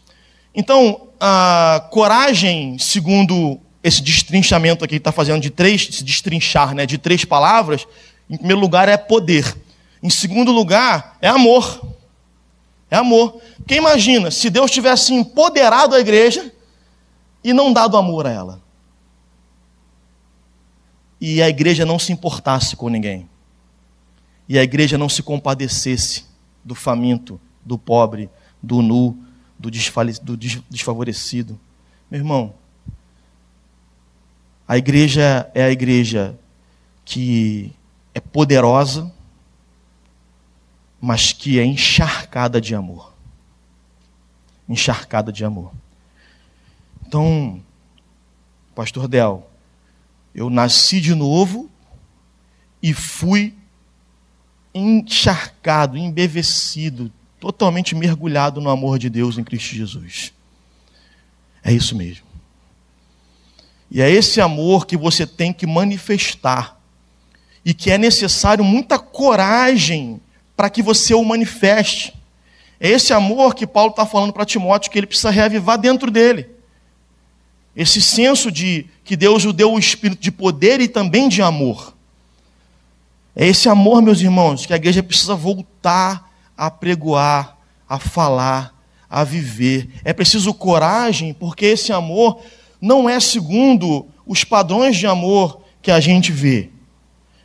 [0.55, 6.87] Então, a coragem, segundo esse destrinchamento aqui que está fazendo de três, se destrinchar, né,
[6.87, 7.87] de três palavras,
[8.31, 9.57] em primeiro lugar é poder.
[10.03, 11.83] Em segundo lugar, é amor.
[12.91, 13.41] É amor.
[13.57, 16.53] Porque imagina, se Deus tivesse empoderado a igreja
[17.43, 18.63] e não dado amor a ela.
[21.21, 23.29] E a igreja não se importasse com ninguém.
[24.49, 26.25] E a igreja não se compadecesse
[26.63, 28.29] do faminto, do pobre,
[28.63, 29.17] do nu,
[29.59, 29.71] do,
[30.23, 30.37] do
[30.71, 31.59] desfavorecido.
[32.11, 32.55] Meu irmão,
[34.67, 36.39] a igreja é a igreja
[37.05, 37.73] que
[38.15, 39.13] é poderosa,
[41.01, 43.13] mas que é encharcada de amor.
[44.69, 45.73] Encharcada de amor.
[47.07, 47.63] Então,
[48.75, 49.49] Pastor Del,
[50.35, 51.71] eu nasci de novo
[52.83, 53.55] e fui
[54.75, 57.13] encharcado, embevecido,
[57.45, 60.33] totalmente mergulhado no amor de Deus em Cristo Jesus.
[61.63, 62.25] É isso mesmo.
[63.91, 66.81] E é esse amor que você tem que manifestar.
[67.63, 70.21] E que é necessário muita coragem
[70.57, 72.15] para que você o manifeste.
[72.81, 76.49] É esse amor que Paulo está falando para Timóteo que ele precisa reavivar dentro dele.
[77.77, 81.95] Esse senso de que Deus o deu o espírito de poder e também de amor.
[83.37, 87.57] É esse amor, meus irmãos, que a igreja precisa voltar a pregoar,
[87.89, 88.75] a falar,
[89.09, 89.89] a viver.
[90.05, 92.41] É preciso coragem, porque esse amor
[92.81, 96.71] não é segundo os padrões de amor que a gente vê,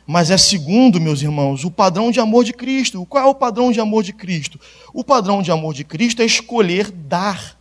[0.06, 3.06] mas é segundo, meus irmãos, o padrão de amor de Cristo.
[3.06, 4.58] Qual é o padrão de amor de Cristo?
[4.92, 7.56] O padrão de amor de Cristo é escolher dar.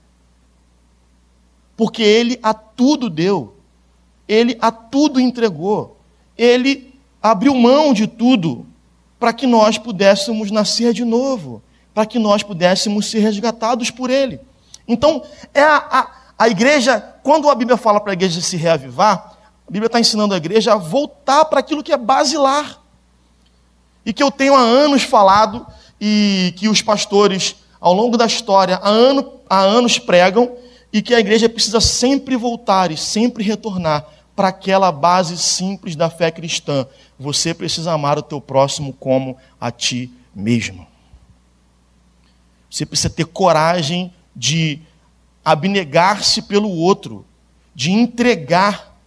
[1.77, 3.55] Porque ele a tudo deu,
[4.27, 5.99] ele a tudo entregou,
[6.35, 8.65] ele abriu mão de tudo
[9.19, 11.61] para que nós pudéssemos nascer de novo,
[11.93, 14.39] para que nós pudéssemos ser resgatados por Ele.
[14.87, 15.21] Então,
[15.53, 19.71] é a, a, a igreja, quando a Bíblia fala para a igreja se reavivar, a
[19.71, 22.81] Bíblia está ensinando a igreja a voltar para aquilo que é basilar.
[24.05, 25.67] E que eu tenho há anos falado,
[25.99, 30.51] e que os pastores, ao longo da história, há, ano, há anos pregam,
[30.91, 34.07] e que a igreja precisa sempre voltar e sempre retornar
[34.39, 36.87] para aquela base simples da fé cristã.
[37.19, 40.87] Você precisa amar o teu próximo como a ti mesmo.
[42.71, 44.79] Você precisa ter coragem de
[45.43, 47.25] abnegar-se pelo outro,
[47.75, 48.97] de entregar,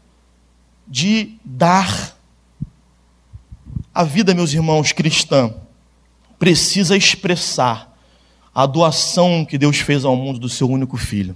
[0.87, 2.15] de dar.
[3.95, 5.55] A vida, meus irmãos, cristã,
[6.39, 7.97] precisa expressar
[8.55, 11.35] a doação que Deus fez ao mundo do seu único filho.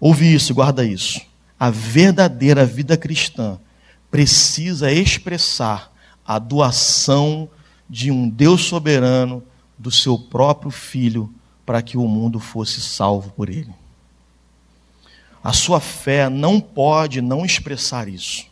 [0.00, 1.20] Ouve isso, guarda isso
[1.58, 3.58] a verdadeira vida cristã
[4.10, 5.92] precisa expressar
[6.26, 7.48] a doação
[7.88, 9.42] de um Deus soberano
[9.78, 11.32] do seu próprio filho
[11.66, 13.72] para que o mundo fosse salvo por ele.
[15.42, 18.46] A sua fé não pode não expressar isso.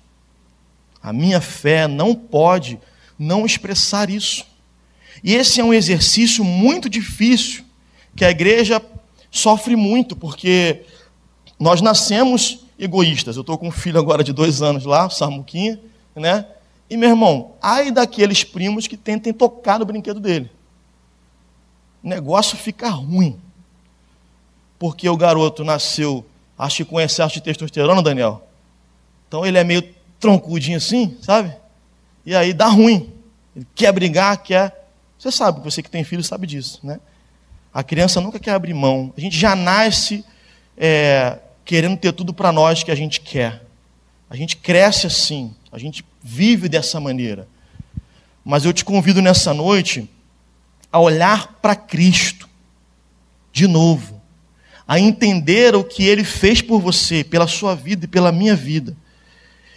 [1.03, 2.79] A minha fé não pode
[3.19, 4.45] não expressar isso.
[5.25, 7.65] E esse é um exercício muito difícil,
[8.15, 8.83] que a igreja
[9.31, 10.83] sofre muito, porque
[11.59, 13.37] nós nascemos egoístas.
[13.37, 15.81] Eu estou com um filho agora de dois anos lá, o Samuquinha,
[16.15, 16.47] né?
[16.89, 20.51] E, meu irmão, ai daqueles primos que tentem tocar no brinquedo dele.
[22.03, 23.39] O negócio fica ruim.
[24.79, 26.27] Porque o garoto nasceu,
[26.59, 28.47] acho que com excesso de testosterona, Daniel.
[29.29, 29.83] Então ele é meio
[30.19, 31.55] troncudinho assim, sabe?
[32.27, 33.13] E aí dá ruim.
[33.55, 34.89] Ele quer brigar, quer.
[35.19, 37.01] Você sabe, você que tem filho sabe disso, né?
[37.73, 39.13] A criança nunca quer abrir mão.
[39.17, 40.25] A gente já nasce
[40.77, 43.65] é, querendo ter tudo para nós que a gente quer.
[44.29, 47.47] A gente cresce assim, a gente vive dessa maneira.
[48.45, 50.09] Mas eu te convido nessa noite
[50.91, 52.49] a olhar para Cristo
[53.53, 54.21] de novo,
[54.89, 58.97] a entender o que ele fez por você, pela sua vida e pela minha vida,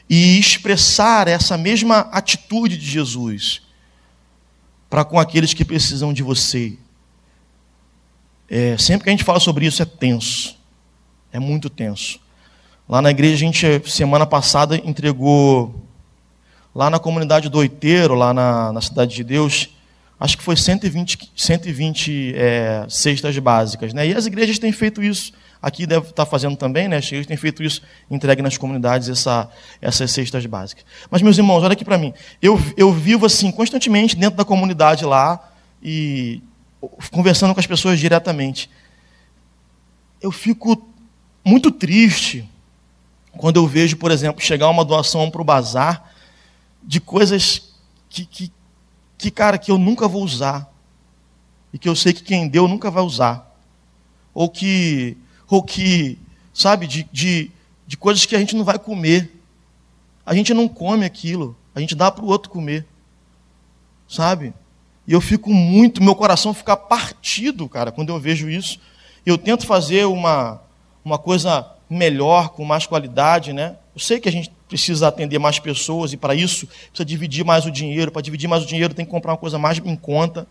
[0.09, 3.61] e expressar essa mesma atitude de Jesus
[4.89, 6.77] para com aqueles que precisam de você.
[8.49, 10.54] É, sempre que a gente fala sobre isso é tenso.
[11.35, 12.17] É muito tenso.
[12.87, 15.83] Lá na igreja, a gente, semana passada, entregou,
[16.73, 19.67] lá na comunidade do Oiteiro, lá na, na Cidade de Deus,
[20.17, 23.93] acho que foi 120, 120 é, cestas básicas.
[23.93, 24.07] Né?
[24.07, 25.33] E as igrejas têm feito isso.
[25.61, 26.97] Aqui deve estar fazendo também, né?
[26.97, 29.49] As igrejas têm feito isso, entregue nas comunidades essa,
[29.81, 30.85] essas cestas básicas.
[31.11, 32.13] Mas, meus irmãos, olha aqui para mim.
[32.41, 35.51] Eu, eu vivo assim, constantemente dentro da comunidade lá
[35.83, 36.41] e
[37.11, 38.69] conversando com as pessoas diretamente.
[40.21, 40.94] Eu fico
[41.45, 42.49] muito triste
[43.37, 46.11] quando eu vejo, por exemplo, chegar uma doação para o bazar
[46.81, 47.73] de coisas
[48.09, 48.51] que, que,
[49.17, 50.71] que, cara, que eu nunca vou usar.
[51.71, 53.53] E que eu sei que quem deu nunca vai usar.
[54.33, 56.17] Ou que, ou que
[56.53, 57.51] sabe, de, de,
[57.85, 59.31] de coisas que a gente não vai comer.
[60.25, 61.55] A gente não come aquilo.
[61.75, 62.87] A gente dá para o outro comer.
[64.07, 64.53] Sabe?
[65.05, 68.79] E eu fico muito, meu coração fica partido, cara, quando eu vejo isso.
[69.25, 70.61] Eu tento fazer uma,
[71.05, 73.77] uma coisa melhor, com mais qualidade, né?
[73.93, 77.65] Eu sei que a gente precisa atender mais pessoas e para isso precisa dividir mais
[77.65, 78.11] o dinheiro.
[78.11, 80.47] Para dividir mais o dinheiro tem que comprar uma coisa mais em conta.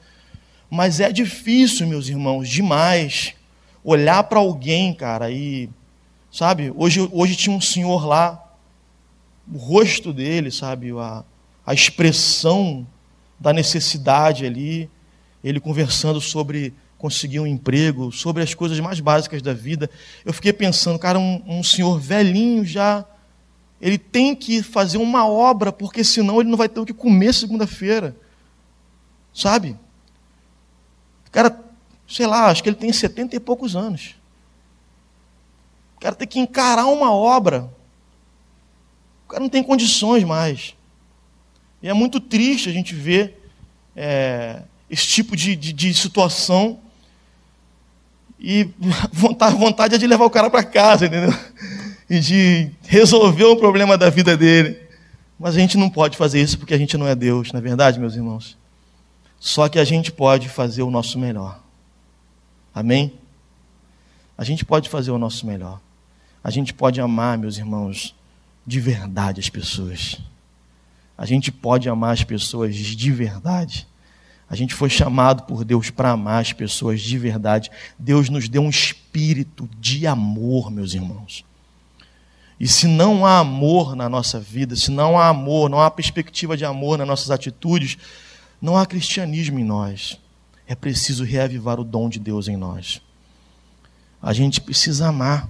[0.71, 3.35] Mas é difícil, meus irmãos, demais
[3.83, 5.69] olhar para alguém, cara, e
[6.33, 6.73] sabe?
[6.75, 8.43] Hoje, hoje tinha um senhor lá,
[9.53, 11.23] o rosto dele, sabe, a,
[11.67, 12.87] a expressão
[13.39, 14.89] da necessidade ali,
[15.43, 16.73] ele conversando sobre
[17.05, 19.91] conseguir um emprego, sobre as coisas mais básicas da vida.
[20.25, 23.05] Eu fiquei pensando, cara, um, um senhor velhinho já,
[23.79, 27.35] ele tem que fazer uma obra, porque senão ele não vai ter o que comer
[27.35, 28.17] segunda-feira.
[29.35, 29.77] Sabe?
[31.27, 31.63] O cara,
[32.09, 34.15] sei lá, acho que ele tem setenta e poucos anos.
[35.99, 37.71] O cara tem que encarar uma obra.
[39.27, 40.75] O cara não tem condições mais.
[41.83, 43.47] E é muito triste a gente ver
[43.95, 46.81] é, esse tipo de, de, de situação
[48.45, 48.71] e
[49.11, 51.35] vontade, vontade é de levar o cara para casa, entendeu?
[52.09, 54.79] E de resolver o problema da vida dele.
[55.39, 57.63] Mas a gente não pode fazer isso porque a gente não é Deus, não é
[57.63, 58.57] verdade, meus irmãos?
[59.41, 61.61] Só que a gente pode fazer o nosso melhor.
[62.75, 63.15] Amém?
[64.37, 65.81] A gente pode fazer o nosso melhor.
[66.43, 68.15] A gente pode amar, meus irmãos,
[68.67, 70.21] de verdade as pessoas.
[71.17, 73.87] A gente pode amar as pessoas de verdade.
[74.49, 77.71] A gente foi chamado por Deus para amar as pessoas de verdade.
[77.99, 81.45] Deus nos deu um espírito de amor, meus irmãos.
[82.59, 86.57] E se não há amor na nossa vida, se não há amor, não há perspectiva
[86.57, 87.99] de amor nas nossas atitudes,
[88.61, 90.19] não há cristianismo em nós.
[90.67, 93.03] É preciso reavivar o dom de Deus em nós.
[94.23, 95.49] A gente precisa amar,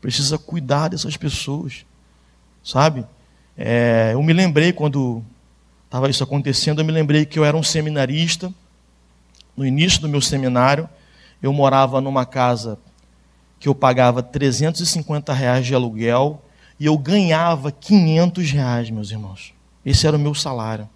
[0.00, 1.84] precisa cuidar dessas pessoas,
[2.64, 3.04] sabe?
[3.56, 5.22] É, eu me lembrei quando
[5.86, 8.52] estava isso acontecendo, eu me lembrei que eu era um seminarista.
[9.56, 10.88] No início do meu seminário,
[11.42, 12.78] eu morava numa casa
[13.58, 16.42] que eu pagava 350 reais de aluguel
[16.78, 19.54] e eu ganhava 500 reais, meus irmãos.
[19.84, 20.88] Esse era o meu salário.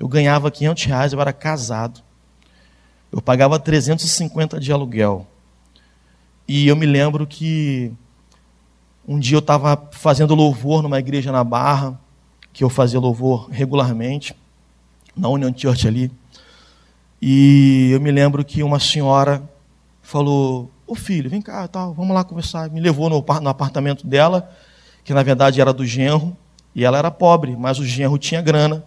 [0.00, 2.00] Eu ganhava 500 reais, eu era casado.
[3.12, 5.26] Eu pagava 350 de aluguel.
[6.48, 7.92] E eu me lembro que
[9.06, 12.00] um dia eu estava fazendo louvor numa igreja na Barra,
[12.52, 14.34] que eu fazia louvor regularmente,
[15.16, 16.10] na Union Church ali.
[17.20, 19.42] E eu me lembro que uma senhora
[20.02, 22.68] falou: Ô filho, vem cá, tal, vamos lá conversar.
[22.70, 24.50] Me levou no, no apartamento dela,
[25.04, 26.36] que na verdade era do genro,
[26.74, 28.84] e ela era pobre, mas o genro tinha grana.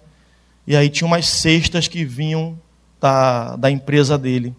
[0.68, 2.60] E aí tinha umas cestas que vinham
[3.00, 4.56] da, da empresa dele.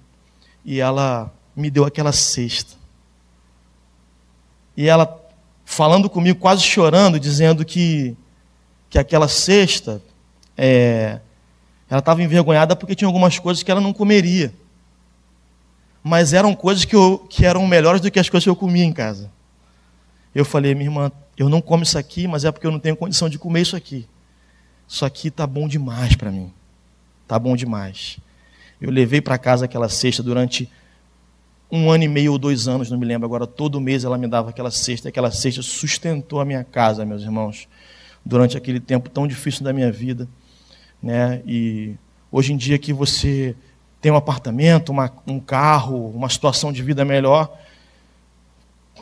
[0.64, 2.74] E ela me deu aquela cesta.
[4.76, 5.20] E ela
[5.64, 8.16] falando comigo, quase chorando, dizendo que
[8.96, 10.00] que aquela cesta,
[10.56, 11.20] é,
[11.88, 14.52] ela estava envergonhada porque tinha algumas coisas que ela não comeria.
[16.02, 18.84] Mas eram coisas que, eu, que eram melhores do que as coisas que eu comia
[18.84, 19.30] em casa.
[20.34, 22.96] Eu falei, minha irmã, eu não como isso aqui, mas é porque eu não tenho
[22.96, 24.06] condição de comer isso aqui.
[24.88, 26.52] Isso aqui tá bom demais para mim.
[27.26, 28.18] Tá bom demais.
[28.80, 30.70] Eu levei para casa aquela cesta durante
[31.70, 33.46] um ano e meio ou dois anos, não me lembro agora.
[33.46, 35.08] Todo mês ela me dava aquela cesta.
[35.08, 37.68] Aquela cesta sustentou a minha casa, meus irmãos
[38.26, 40.28] durante aquele tempo tão difícil da minha vida.
[41.00, 41.40] Né?
[41.46, 41.94] E
[42.30, 43.54] hoje em dia que você
[44.00, 47.56] tem um apartamento, uma, um carro, uma situação de vida melhor.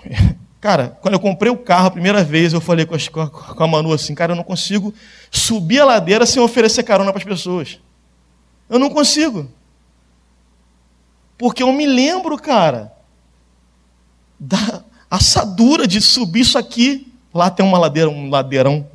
[0.60, 3.66] Cara, quando eu comprei o carro a primeira vez, eu falei com a, com a
[3.66, 4.94] Manu assim, cara, eu não consigo
[5.30, 7.78] subir a ladeira sem oferecer carona para as pessoas.
[8.66, 9.46] Eu não consigo.
[11.36, 12.94] Porque eu me lembro, cara,
[14.40, 17.12] da assadura de subir isso aqui.
[17.34, 18.88] Lá tem uma ladeira, um ladeirão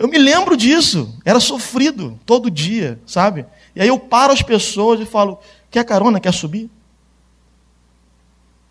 [0.00, 3.44] eu me lembro disso, era sofrido todo dia, sabe?
[3.76, 5.38] E aí eu paro as pessoas e falo:
[5.70, 6.70] quer carona, quer subir?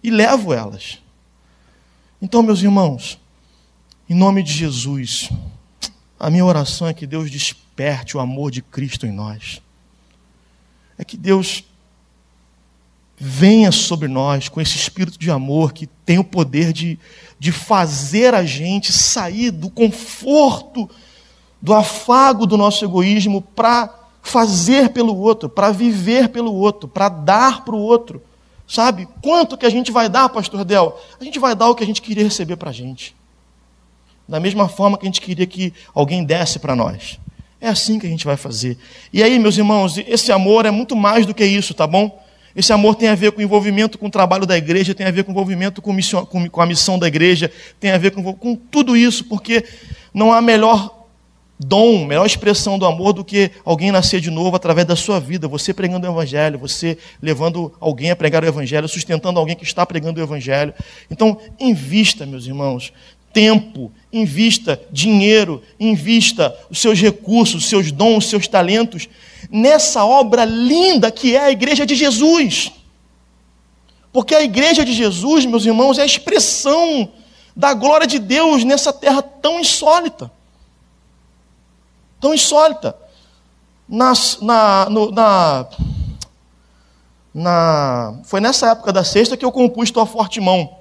[0.02, 0.98] E levo elas.
[2.20, 3.20] Então, meus irmãos,
[4.10, 5.30] em nome de Jesus,
[6.20, 9.62] a minha oração é que Deus desperte o amor de Cristo em nós.
[10.98, 11.64] É que Deus
[13.16, 16.98] venha sobre nós com esse espírito de amor que tem o poder de,
[17.38, 20.90] de fazer a gente sair do conforto
[21.62, 27.64] do afago do nosso egoísmo para fazer pelo outro, para viver pelo outro, para dar
[27.64, 28.22] para o outro.
[28.68, 29.08] Sabe?
[29.22, 31.00] Quanto que a gente vai dar, pastor Del?
[31.20, 33.16] A gente vai dar o que a gente queria receber para a gente.
[34.28, 37.20] Da mesma forma que a gente queria que alguém desse para nós.
[37.60, 38.78] É assim que a gente vai fazer.
[39.12, 42.24] E aí, meus irmãos, esse amor é muito mais do que isso, tá bom?
[42.56, 45.24] Esse amor tem a ver com envolvimento com o trabalho da igreja, tem a ver
[45.24, 45.96] com envolvimento com,
[46.50, 49.66] com a missão da igreja, tem a ver com, com tudo isso, porque
[50.14, 50.99] não há melhor
[51.60, 55.46] dom, melhor expressão do amor do que alguém nascer de novo através da sua vida,
[55.46, 59.86] você pregando o evangelho, você levando alguém a pregar o evangelho, sustentando alguém que está
[59.86, 60.74] pregando o evangelho.
[61.12, 62.94] Então, invista, meus irmãos,
[63.34, 69.10] tempo, invista dinheiro, invista os seus recursos, os seus dons, os seus talentos
[69.52, 72.72] nessa obra linda que é a igreja de Jesus.
[74.14, 77.12] Porque a igreja de Jesus, meus irmãos, é a expressão
[77.54, 80.32] da glória de Deus nessa terra tão insólita
[82.20, 82.96] tão insólita.
[83.88, 85.66] Nas, na, no, na,
[87.34, 90.80] na, foi nessa época da sexta que eu compus Tua Forte Mão.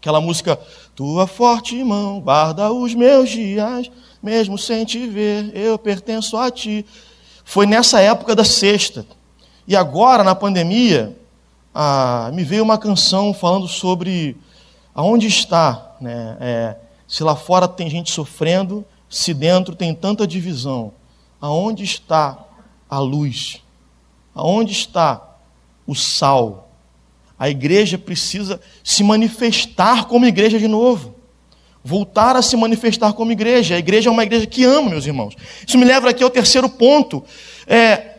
[0.00, 0.58] Aquela música,
[0.96, 3.90] Tua forte mão guarda os meus dias,
[4.22, 6.86] mesmo sem te ver, eu pertenço a ti.
[7.44, 9.04] Foi nessa época da sexta.
[9.68, 11.14] E agora, na pandemia,
[11.74, 14.36] ah, me veio uma canção falando sobre
[14.94, 16.36] aonde está, né?
[16.40, 20.92] É, se lá fora tem gente sofrendo, se dentro tem tanta divisão,
[21.40, 22.38] aonde está
[22.88, 23.60] a luz?
[24.32, 25.20] Aonde está
[25.84, 26.70] o sal?
[27.36, 31.16] A igreja precisa se manifestar como igreja de novo.
[31.82, 33.74] Voltar a se manifestar como igreja.
[33.74, 35.34] A igreja é uma igreja que ama, meus irmãos.
[35.66, 37.24] Isso me leva aqui ao terceiro ponto:
[37.66, 38.18] é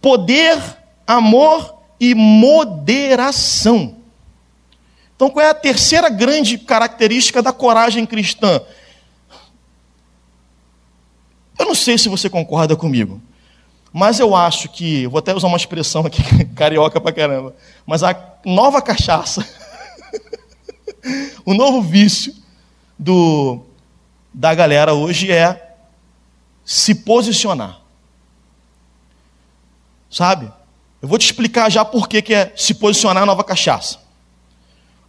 [0.00, 0.58] poder,
[1.06, 3.96] amor e moderação.
[5.14, 8.60] Então, qual é a terceira grande característica da coragem cristã?
[11.58, 13.20] Eu não sei se você concorda comigo,
[13.92, 16.22] mas eu acho que, vou até usar uma expressão aqui,
[16.54, 17.54] carioca pra caramba,
[17.86, 19.46] mas a nova cachaça,
[21.46, 22.34] o novo vício
[22.98, 23.62] do,
[24.32, 25.74] da galera hoje é
[26.64, 27.80] se posicionar.
[30.10, 30.52] Sabe?
[31.00, 34.00] Eu vou te explicar já por que, que é se posicionar a nova cachaça.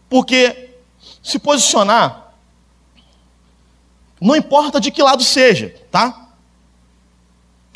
[0.10, 0.70] Porque
[1.24, 2.34] se posicionar,
[4.22, 6.27] não importa de que lado seja, tá?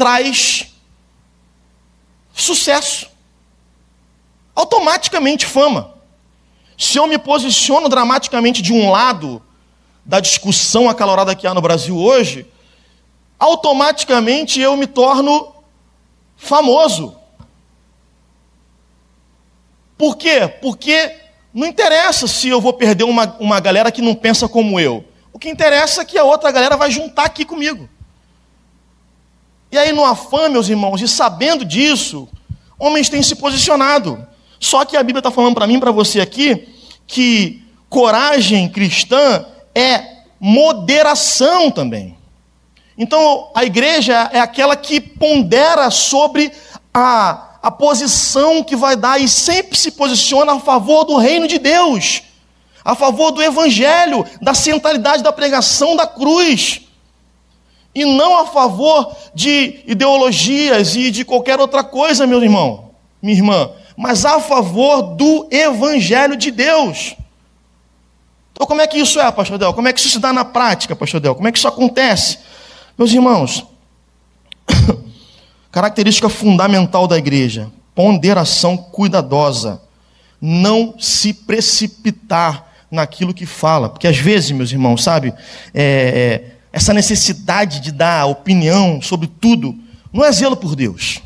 [0.02, 0.74] Traz
[2.34, 3.08] sucesso.
[4.56, 5.94] Automaticamente fama.
[6.76, 9.40] Se eu me posiciono dramaticamente de um lado
[10.04, 12.48] da discussão acalorada que há no Brasil hoje,
[13.38, 15.54] automaticamente eu me torno
[16.36, 17.16] famoso.
[20.00, 20.48] Por quê?
[20.64, 21.16] Porque
[21.54, 25.06] não interessa se eu vou perder uma, uma galera que não pensa como eu.
[25.32, 27.88] O que interessa é que a outra galera vai juntar aqui comigo.
[29.72, 32.28] E aí, no afã, meus irmãos, e sabendo disso,
[32.78, 34.28] homens têm se posicionado.
[34.60, 36.68] Só que a Bíblia está falando para mim, para você aqui,
[37.08, 40.04] que coragem cristã é
[40.40, 42.18] moderação também.
[42.98, 46.52] Então, a igreja é aquela que pondera sobre
[46.94, 51.58] a, a posição que vai dar e sempre se posiciona a favor do reino de
[51.58, 52.24] Deus,
[52.84, 56.82] a favor do evangelho, da centralidade da pregação da cruz
[57.94, 63.70] e não a favor de ideologias e de qualquer outra coisa, meu irmão, minha irmã,
[63.98, 67.16] mas a favor do Evangelho de Deus.
[68.54, 69.74] Então, como é que isso é, Pastor Del?
[69.74, 71.36] Como é que isso se dá na prática, Pastor Del?
[71.36, 72.40] Como é que isso acontece?
[72.98, 73.66] Meus irmãos,
[75.72, 79.82] característica fundamental da igreja: ponderação cuidadosa.
[80.44, 83.90] Não se precipitar naquilo que fala.
[83.90, 85.32] Porque às vezes, meus irmãos, sabe,
[85.74, 89.78] é, é essa necessidade de dar opinião sobre tudo,
[90.12, 91.22] não é zelo por Deus.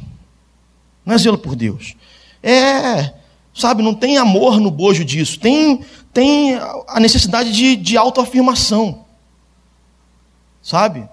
[1.05, 1.95] Não é zelo por Deus.
[2.41, 3.13] É,
[3.53, 5.39] sabe, não tem amor no bojo disso.
[5.39, 5.81] Tem,
[6.13, 6.55] tem
[6.87, 9.05] a necessidade de, de autoafirmação.
[10.61, 11.07] Sabe?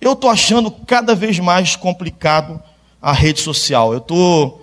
[0.00, 2.62] Eu estou achando cada vez mais complicado
[3.00, 3.94] a rede social.
[3.94, 4.58] Eu tô,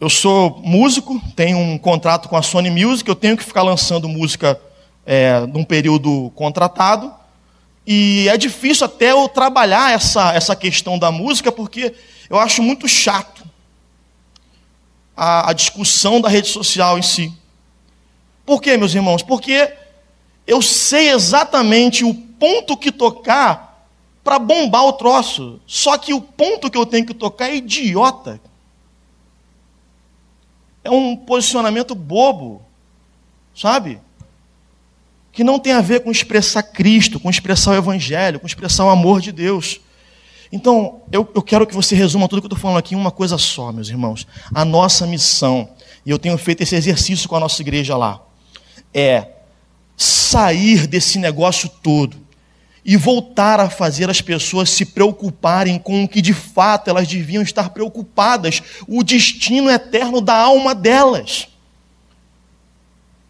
[0.00, 4.08] eu sou músico, tenho um contrato com a Sony Music, eu tenho que ficar lançando
[4.08, 4.60] música
[5.06, 7.21] é, num período contratado.
[7.86, 11.94] E é difícil até eu trabalhar essa, essa questão da música, porque
[12.30, 13.44] eu acho muito chato
[15.16, 17.32] a, a discussão da rede social em si.
[18.46, 19.22] Por quê, meus irmãos?
[19.22, 19.72] Porque
[20.46, 23.86] eu sei exatamente o ponto que tocar
[24.22, 25.60] para bombar o troço.
[25.66, 28.40] Só que o ponto que eu tenho que tocar é idiota.
[30.84, 32.62] É um posicionamento bobo,
[33.54, 34.00] sabe?
[35.32, 38.90] Que não tem a ver com expressar Cristo, com expressar o Evangelho, com expressar o
[38.90, 39.80] amor de Deus.
[40.52, 43.10] Então, eu, eu quero que você resuma tudo que eu estou falando aqui em uma
[43.10, 44.26] coisa só, meus irmãos.
[44.54, 45.70] A nossa missão,
[46.04, 48.20] e eu tenho feito esse exercício com a nossa igreja lá,
[48.92, 49.28] é
[49.96, 52.20] sair desse negócio todo
[52.84, 57.42] e voltar a fazer as pessoas se preocuparem com o que de fato elas deviam
[57.42, 61.48] estar preocupadas, o destino eterno da alma delas.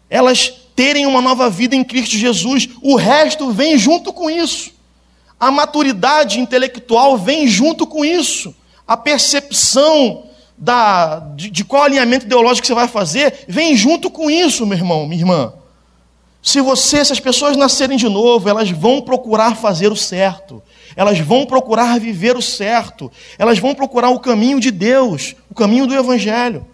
[0.09, 2.69] Elas terem uma nova vida em Cristo Jesus.
[2.81, 4.71] O resto vem junto com isso.
[5.39, 8.55] a maturidade intelectual vem junto com isso.
[8.87, 10.23] A percepção
[10.57, 15.05] da, de, de qual alinhamento ideológico você vai fazer vem junto com isso, meu irmão,
[15.05, 15.53] minha irmã.
[16.41, 20.61] Se você, se as pessoas nascerem de novo, elas vão procurar fazer o certo.
[20.95, 23.11] Elas vão procurar viver o certo.
[23.37, 26.65] Elas vão procurar o caminho de Deus, o caminho do Evangelho.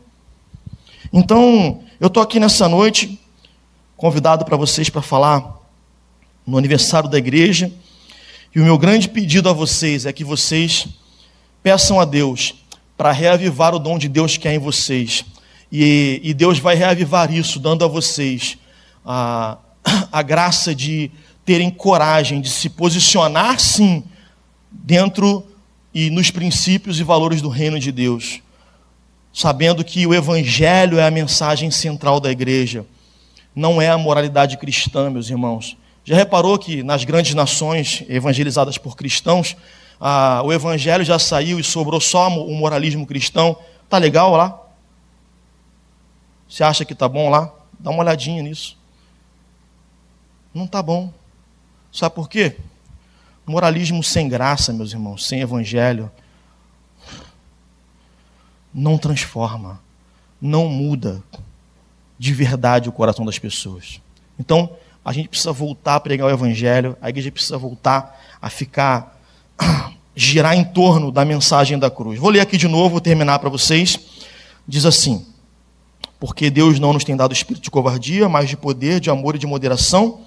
[1.13, 3.18] Então, eu estou aqui nessa noite,
[3.99, 5.59] convidado para vocês para falar
[6.47, 7.69] no aniversário da igreja.
[8.55, 10.87] E o meu grande pedido a vocês é que vocês
[11.61, 12.55] peçam a Deus
[12.97, 15.25] para reavivar o dom de Deus que é em vocês.
[15.69, 18.57] E, e Deus vai reavivar isso, dando a vocês
[19.05, 19.57] a,
[20.09, 21.11] a graça de
[21.43, 24.01] terem coragem de se posicionar, sim,
[24.71, 25.45] dentro
[25.93, 28.41] e nos princípios e valores do reino de Deus,
[29.33, 32.85] sabendo que o Evangelho é a mensagem central da igreja,
[33.60, 35.76] não é a moralidade cristã, meus irmãos.
[36.05, 39.57] Já reparou que nas grandes nações evangelizadas por cristãos,
[39.99, 43.57] ah, o Evangelho já saiu e sobrou só o moralismo cristão?
[43.89, 44.57] Tá legal lá?
[46.47, 47.53] Você acha que tá bom lá?
[47.78, 48.78] Dá uma olhadinha nisso.
[50.53, 51.12] Não está bom.
[51.91, 52.55] Sabe por quê?
[53.45, 56.10] Moralismo sem graça, meus irmãos, sem evangelho,
[58.74, 59.82] não transforma,
[60.39, 61.22] não muda
[62.20, 64.01] de verdade o coração das pessoas.
[64.38, 64.70] Então,
[65.03, 69.17] a gente precisa voltar a pregar o evangelho, a igreja precisa voltar a ficar,
[70.13, 72.20] girar em torno da mensagem da cruz.
[72.20, 73.97] Vou ler aqui de novo, vou terminar para vocês.
[74.67, 75.26] Diz assim:
[76.20, 79.39] Porque Deus não nos tem dado espírito de covardia, mas de poder, de amor e
[79.39, 80.22] de moderação.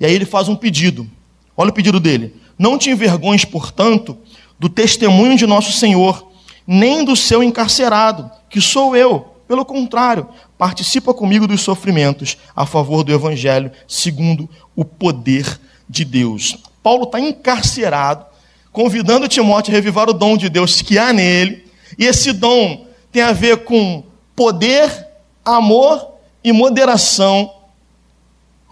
[0.00, 1.08] E aí ele faz um pedido.
[1.56, 2.34] Olha o pedido dele.
[2.58, 4.16] Não te envergonhes, portanto,
[4.58, 6.26] do testemunho de nosso Senhor,
[6.66, 9.34] nem do seu encarcerado, que sou eu.
[9.46, 10.26] Pelo contrário,
[10.56, 16.56] participa comigo dos sofrimentos a favor do Evangelho, segundo o poder de Deus.
[16.82, 18.26] Paulo está encarcerado,
[18.72, 21.64] convidando Timóteo a revivar o dom de Deus que há nele,
[21.98, 24.02] e esse dom tem a ver com
[24.34, 25.06] poder,
[25.44, 27.52] amor e moderação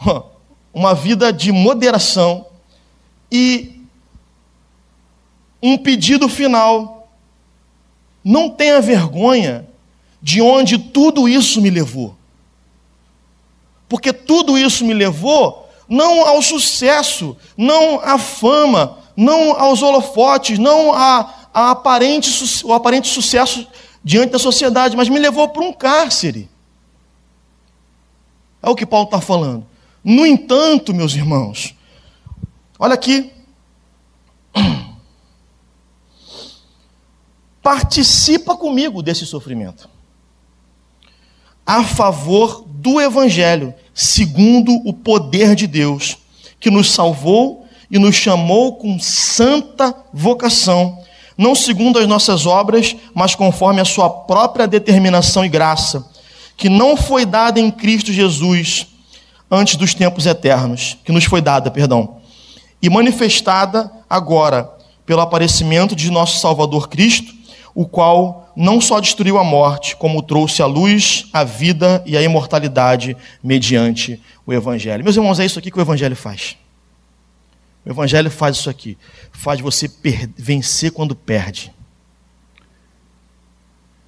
[0.72, 2.46] uma vida de moderação
[3.30, 3.82] e
[5.62, 7.08] um pedido final.
[8.24, 9.66] Não tenha vergonha
[10.22, 12.16] de onde tudo isso me levou.
[13.88, 20.94] Porque tudo isso me levou não ao sucesso, não à fama, não aos holofotes, não
[20.94, 22.30] a, a aparente,
[22.64, 23.66] o aparente sucesso
[24.02, 26.48] diante da sociedade, mas me levou para um cárcere.
[28.62, 29.66] É o que Paulo está falando.
[30.02, 31.74] No entanto, meus irmãos,
[32.78, 33.30] olha aqui.
[37.62, 39.90] Participa comigo desse sofrimento.
[41.72, 46.18] A favor do Evangelho, segundo o poder de Deus,
[46.60, 50.98] que nos salvou e nos chamou com santa vocação,
[51.34, 56.06] não segundo as nossas obras, mas conforme a sua própria determinação e graça,
[56.58, 58.88] que não foi dada em Cristo Jesus
[59.50, 62.16] antes dos tempos eternos, que nos foi dada, perdão,
[62.82, 64.70] e manifestada agora
[65.06, 67.32] pelo aparecimento de nosso Salvador Cristo,
[67.74, 72.22] o qual não só destruiu a morte, como trouxe a luz, a vida e a
[72.22, 75.02] imortalidade mediante o Evangelho.
[75.04, 76.56] Meus irmãos, é isso aqui que o Evangelho faz.
[77.84, 78.96] O Evangelho faz isso aqui.
[79.32, 79.90] Faz você
[80.36, 81.72] vencer quando perde.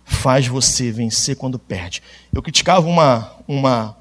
[0.04, 2.02] Faz você vencer quando perde.
[2.32, 3.96] Eu criticava uma, uma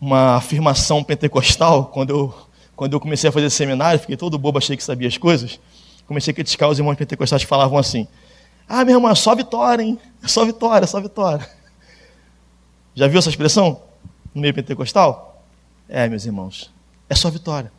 [0.00, 2.34] uma afirmação pentecostal, quando eu,
[2.76, 5.58] quando eu comecei a fazer seminário, fiquei todo bobo, achei que sabia as coisas.
[6.06, 8.06] Comecei a criticar os irmãos pentecostais que falavam assim:
[8.68, 9.98] Ah, meu irmão, é só vitória, hein?
[10.22, 11.48] É só vitória, é só vitória.
[12.94, 13.80] Já viu essa expressão
[14.34, 15.42] no meio pentecostal?
[15.88, 16.70] É, meus irmãos,
[17.08, 17.72] é só vitória.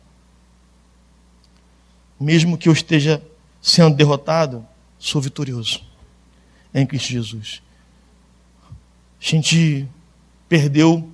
[2.18, 3.22] Mesmo que eu esteja
[3.62, 4.66] sendo derrotado,
[4.98, 5.82] sou vitorioso
[6.74, 7.62] em Cristo Jesus.
[9.20, 9.86] A gente
[10.48, 11.08] perdeu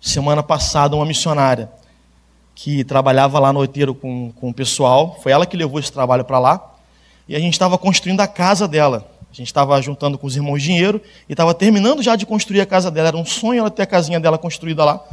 [0.00, 1.70] semana passada uma missionária
[2.54, 5.18] que trabalhava lá no oiteiro com, com o pessoal.
[5.22, 6.73] Foi ela que levou esse trabalho para lá.
[7.28, 9.10] E a gente estava construindo a casa dela.
[9.32, 12.66] A gente estava juntando com os irmãos dinheiro e estava terminando já de construir a
[12.66, 13.08] casa dela.
[13.08, 15.04] Era um sonho ela ter a casinha dela construída lá.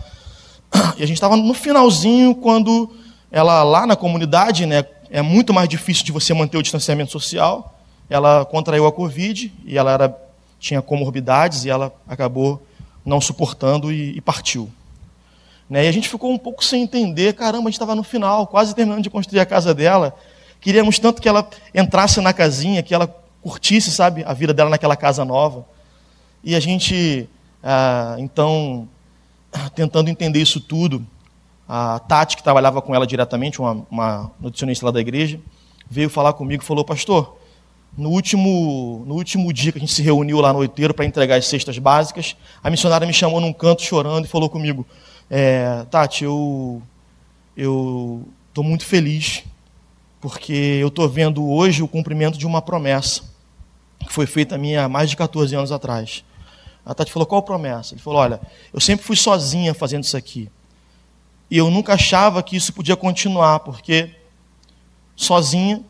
[0.98, 2.90] E a gente estava no finalzinho quando
[3.32, 7.78] ela lá na comunidade, né, é muito mais difícil de você manter o distanciamento social.
[8.10, 10.18] Ela contraiu a Covid e ela era,
[10.60, 12.62] tinha comorbidades e ela acabou
[13.06, 14.70] não suportando e, e partiu.
[15.70, 15.86] Né?
[15.86, 18.76] E a gente ficou um pouco sem entender, caramba, a gente estava no final, quase
[18.76, 20.14] terminando de construir a casa dela.
[20.62, 23.08] Queríamos tanto que ela entrasse na casinha, que ela
[23.42, 25.66] curtisse, sabe, a vida dela naquela casa nova.
[26.44, 27.28] E a gente,
[27.64, 28.88] ah, então,
[29.74, 31.06] tentando entender isso tudo,
[31.68, 35.40] a Tati, que trabalhava com ela diretamente, uma, uma nutricionista lá da igreja,
[35.90, 37.38] veio falar comigo e falou: Pastor,
[37.98, 41.38] no último, no último dia que a gente se reuniu lá no oiteiro para entregar
[41.38, 44.86] as cestas básicas, a missionária me chamou num canto chorando e falou comigo:
[45.30, 46.82] é, Tati, eu
[47.56, 49.44] estou muito feliz
[50.22, 53.24] porque eu estou vendo hoje o cumprimento de uma promessa
[54.00, 56.24] que foi feita a mim há mais de 14 anos atrás.
[56.86, 57.94] A Tati falou: qual promessa?
[57.94, 58.40] Ele falou: olha,
[58.72, 60.50] eu sempre fui sozinha fazendo isso aqui.
[61.50, 64.12] E eu nunca achava que isso podia continuar, porque
[65.16, 65.84] sozinha,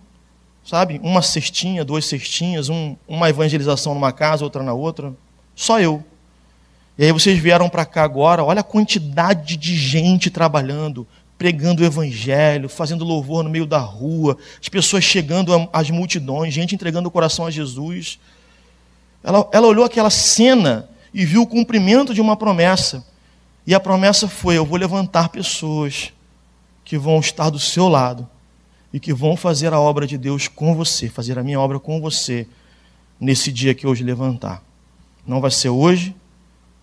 [0.66, 1.00] sabe?
[1.04, 5.14] Uma cestinha, duas cestinhas, um, uma evangelização numa casa, outra na outra.
[5.56, 6.04] Só eu.
[6.98, 11.08] E aí vocês vieram para cá agora, olha a quantidade de gente trabalhando,
[11.42, 16.76] pregando o evangelho, fazendo louvor no meio da rua, as pessoas chegando às multidões, gente
[16.76, 18.20] entregando o coração a Jesus.
[19.24, 23.04] Ela, ela olhou aquela cena e viu o cumprimento de uma promessa.
[23.66, 26.14] E a promessa foi: eu vou levantar pessoas
[26.86, 28.30] que vão estar do seu lado
[28.94, 32.00] e que vão fazer a obra de Deus com você, fazer a minha obra com
[32.00, 32.46] você
[33.20, 34.64] nesse dia que hoje levantar.
[35.26, 36.14] Não vai ser hoje,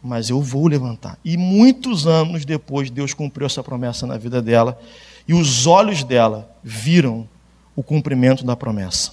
[0.02, 1.18] mas eu vou levantar.
[1.24, 4.78] E muitos anos depois, Deus cumpriu essa promessa na vida dela,
[5.26, 7.28] e os olhos dela viram
[7.74, 9.12] o cumprimento da promessa.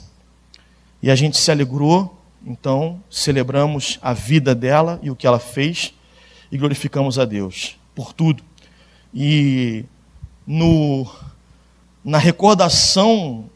[1.01, 5.93] E a gente se alegrou, então celebramos a vida dela e o que ela fez,
[6.51, 8.43] e glorificamos a Deus por tudo.
[9.13, 9.86] E
[10.45, 11.07] no,
[12.03, 13.49] na recordação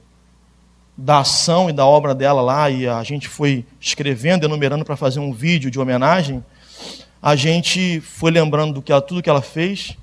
[0.97, 5.19] da ação e da obra dela lá, e a gente foi escrevendo, enumerando para fazer
[5.19, 6.43] um vídeo de homenagem
[7.21, 9.97] a gente foi lembrando do que ela, tudo que ela fez.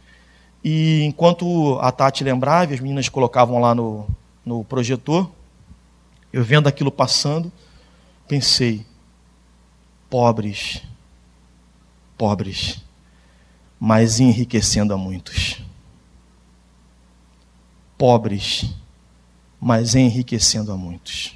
[0.63, 4.07] E enquanto a Tati lembrava, as meninas colocavam lá no,
[4.45, 5.31] no projetor,
[6.33, 7.51] eu vendo aquilo passando,
[8.29, 8.85] pensei:
[10.11, 10.83] pobres,
[12.19, 12.83] pobres,
[13.79, 15.63] mas enriquecendo a muitos.
[17.97, 18.75] Pobres,
[19.59, 21.35] mas enriquecendo a muitos.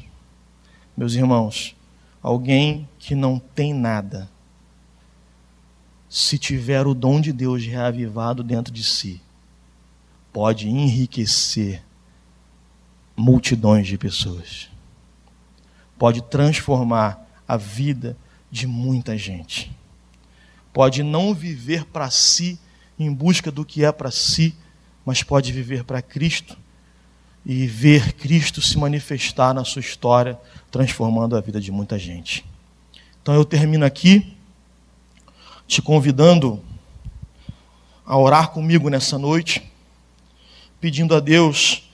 [0.94, 1.74] Meus irmãos,
[2.22, 4.28] alguém que não tem nada,
[6.10, 9.22] se tiver o dom de Deus reavivado dentro de si,
[10.32, 11.84] pode enriquecer
[13.16, 14.68] multidões de pessoas.
[15.96, 18.16] Pode transformar a vida
[18.50, 19.70] de muita gente.
[20.72, 22.58] Pode não viver para si,
[22.98, 24.56] em busca do que é para si,
[25.06, 26.58] mas pode viver para Cristo
[27.46, 30.36] e ver Cristo se manifestar na sua história,
[30.72, 32.44] transformando a vida de muita gente.
[33.22, 34.36] Então eu termino aqui
[35.70, 36.60] te convidando
[38.04, 39.70] a orar comigo nessa noite,
[40.80, 41.88] pedindo a Deus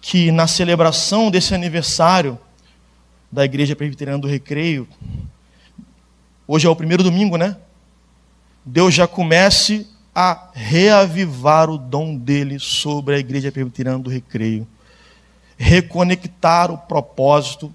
[0.00, 2.36] que na celebração desse aniversário
[3.30, 4.88] da Igreja Presbiteriana do Recreio,
[6.44, 7.56] hoje é o primeiro domingo, né?
[8.64, 14.66] Deus já comece a reavivar o dom dele sobre a Igreja Presbiteriana do Recreio,
[15.56, 17.72] reconectar o propósito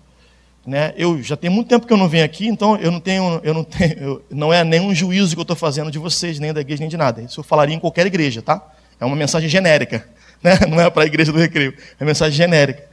[0.65, 0.93] né?
[0.97, 3.53] Eu já tem muito tempo que eu não venho aqui, então eu não tenho, eu
[3.53, 6.61] não tenho, eu, não é nenhum juízo que eu estou fazendo de vocês, nem da
[6.61, 7.21] igreja, nem de nada.
[7.21, 8.65] Isso eu falaria em qualquer igreja, tá?
[8.99, 10.07] É uma mensagem genérica,
[10.41, 10.59] né?
[10.67, 12.83] Não é para a igreja do Recreio, é uma mensagem genérica,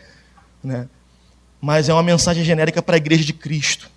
[0.63, 0.87] né?
[1.61, 3.89] Mas é uma mensagem genérica para a igreja de Cristo.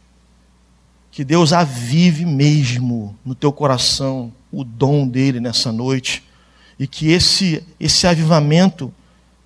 [1.12, 6.24] Que Deus avive mesmo no teu coração o dom dele nessa noite
[6.78, 8.94] e que esse esse avivamento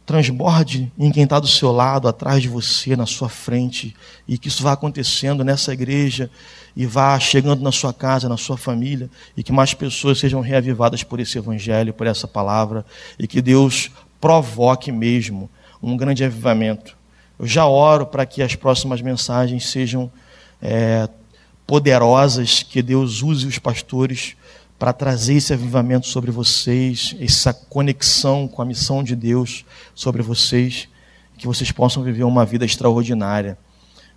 [0.09, 3.95] transborde em quem está do seu lado, atrás de você, na sua frente,
[4.27, 6.31] e que isso vá acontecendo nessa igreja
[6.75, 9.07] e vá chegando na sua casa, na sua família,
[9.37, 12.83] e que mais pessoas sejam reavivadas por esse evangelho, por essa palavra,
[13.19, 15.47] e que Deus provoque mesmo
[15.79, 16.97] um grande avivamento.
[17.37, 20.11] Eu já oro para que as próximas mensagens sejam
[20.59, 21.07] é,
[21.67, 24.35] poderosas, que Deus use os pastores
[24.79, 30.87] para trazer esse avivamento sobre vocês, essa conexão com a missão de Deus sobre vocês,
[31.37, 33.57] que vocês possam viver uma vida extraordinária,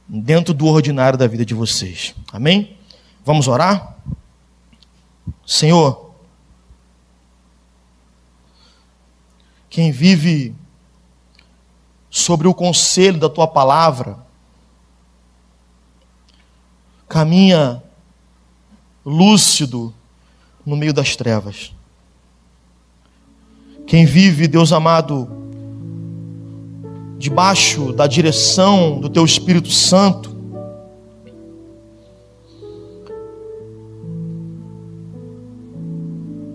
[0.07, 2.15] dentro do ordinário da vida de vocês.
[2.33, 2.77] Amém?
[3.25, 3.97] Vamos orar?
[5.45, 6.15] Senhor,
[9.69, 10.55] quem vive
[12.09, 14.19] sobre o conselho da tua palavra,
[17.09, 17.83] caminha
[19.05, 19.93] lúcido,
[20.65, 21.73] no meio das trevas.
[23.87, 25.29] Quem vive, Deus amado,
[27.19, 30.31] debaixo da direção do Teu Espírito Santo,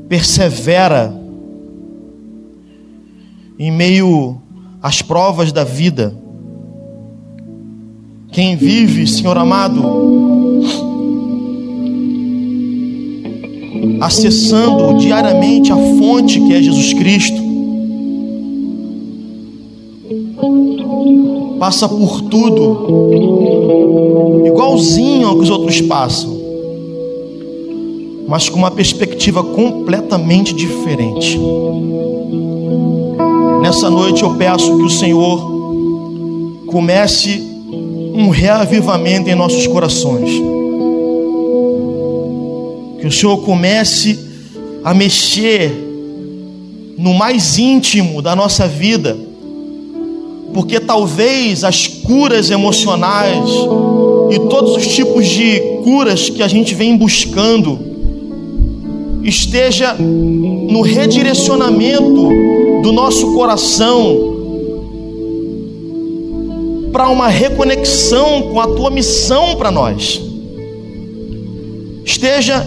[0.08, 1.14] persevera
[3.60, 4.42] em meio
[4.82, 6.16] às provas da vida.
[8.32, 10.37] Quem vive, Senhor amado,
[14.00, 17.48] acessando diariamente a fonte que é Jesus Cristo.
[21.60, 23.12] passa por tudo
[24.46, 26.38] igualzinho ao que os outros passam,
[28.28, 31.40] mas com uma perspectiva completamente diferente.
[33.62, 35.58] Nessa noite eu peço que o Senhor
[36.68, 37.44] comece
[38.14, 40.57] um reavivamento em nossos corações.
[43.00, 44.20] Que o Senhor comece
[44.84, 45.72] a mexer
[46.98, 49.28] no mais íntimo da nossa vida
[50.54, 53.48] porque talvez as curas emocionais
[54.32, 57.78] e todos os tipos de curas que a gente vem buscando
[59.24, 62.30] esteja no redirecionamento
[62.82, 64.36] do nosso coração
[66.92, 70.20] para uma reconexão com a tua missão para nós.
[72.04, 72.66] Esteja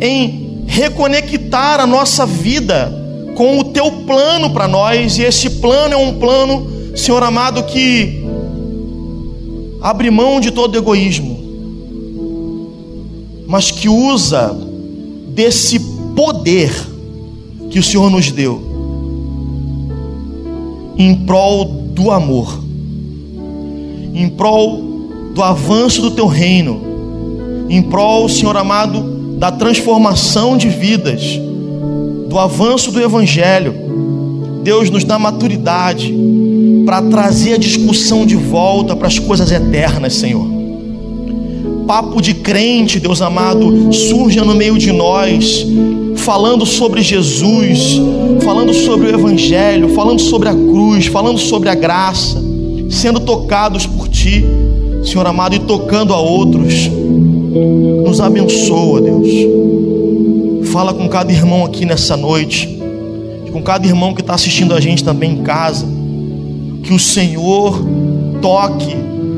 [0.00, 2.92] em reconectar a nossa vida
[3.34, 8.24] com o teu plano para nós, e esse plano é um plano Senhor amado, que
[9.82, 11.38] abre mão de todo egoísmo,
[13.46, 14.56] mas que usa
[15.28, 15.78] desse
[16.16, 16.72] poder
[17.70, 18.62] que o Senhor nos deu
[20.96, 22.58] em prol do amor,
[24.14, 24.82] em prol
[25.34, 26.80] do avanço do teu reino,
[27.68, 31.38] em prol, Senhor amado, da transformação de vidas,
[32.28, 33.74] do avanço do evangelho.
[34.62, 36.12] Deus nos dá maturidade
[36.84, 40.56] para trazer a discussão de volta para as coisas eternas, Senhor.
[41.86, 45.64] Papo de crente, Deus amado, surja no meio de nós,
[46.16, 48.00] falando sobre Jesus,
[48.42, 52.42] falando sobre o Evangelho, falando sobre a cruz, falando sobre a graça,
[52.90, 54.44] sendo tocados por Ti,
[55.04, 56.90] Senhor amado, e tocando a outros.
[58.04, 59.28] Nos abençoa, Deus.
[60.70, 62.78] Fala com cada irmão aqui nessa noite,
[63.52, 65.96] com cada irmão que está assistindo a gente também em casa
[66.86, 67.84] que o Senhor
[68.40, 68.94] toque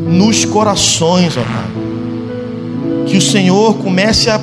[0.06, 3.06] nos corações, ó Pai.
[3.06, 4.38] Que o Senhor comece a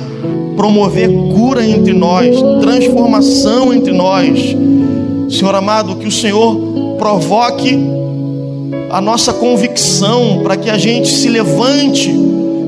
[0.56, 4.56] promover cura entre nós, transformação entre nós.
[5.30, 7.78] Senhor amado, que o Senhor provoque
[8.90, 12.12] a nossa convicção para que a gente se levante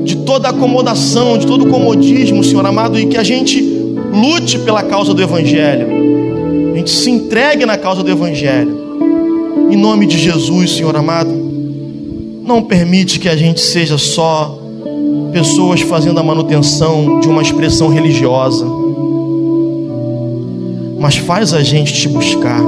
[0.09, 5.13] de toda acomodação, de todo comodismo, Senhor amado, e que a gente lute pela causa
[5.13, 5.87] do Evangelho.
[6.73, 8.75] A gente se entregue na causa do Evangelho.
[9.69, 11.29] Em nome de Jesus, Senhor amado,
[12.43, 14.59] não permite que a gente seja só
[15.31, 18.65] pessoas fazendo a manutenção de uma expressão religiosa,
[20.99, 22.63] mas faz a gente te buscar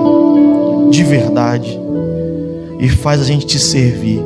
[0.91, 1.75] de verdade
[2.79, 4.21] e faz a gente te servir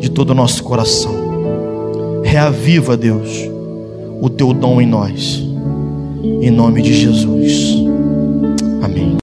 [0.00, 1.21] de todo o nosso coração.
[2.24, 3.28] Reaviva, Deus,
[4.20, 5.42] o teu dom em nós,
[6.40, 7.76] em nome de Jesus.
[8.82, 9.16] Amém.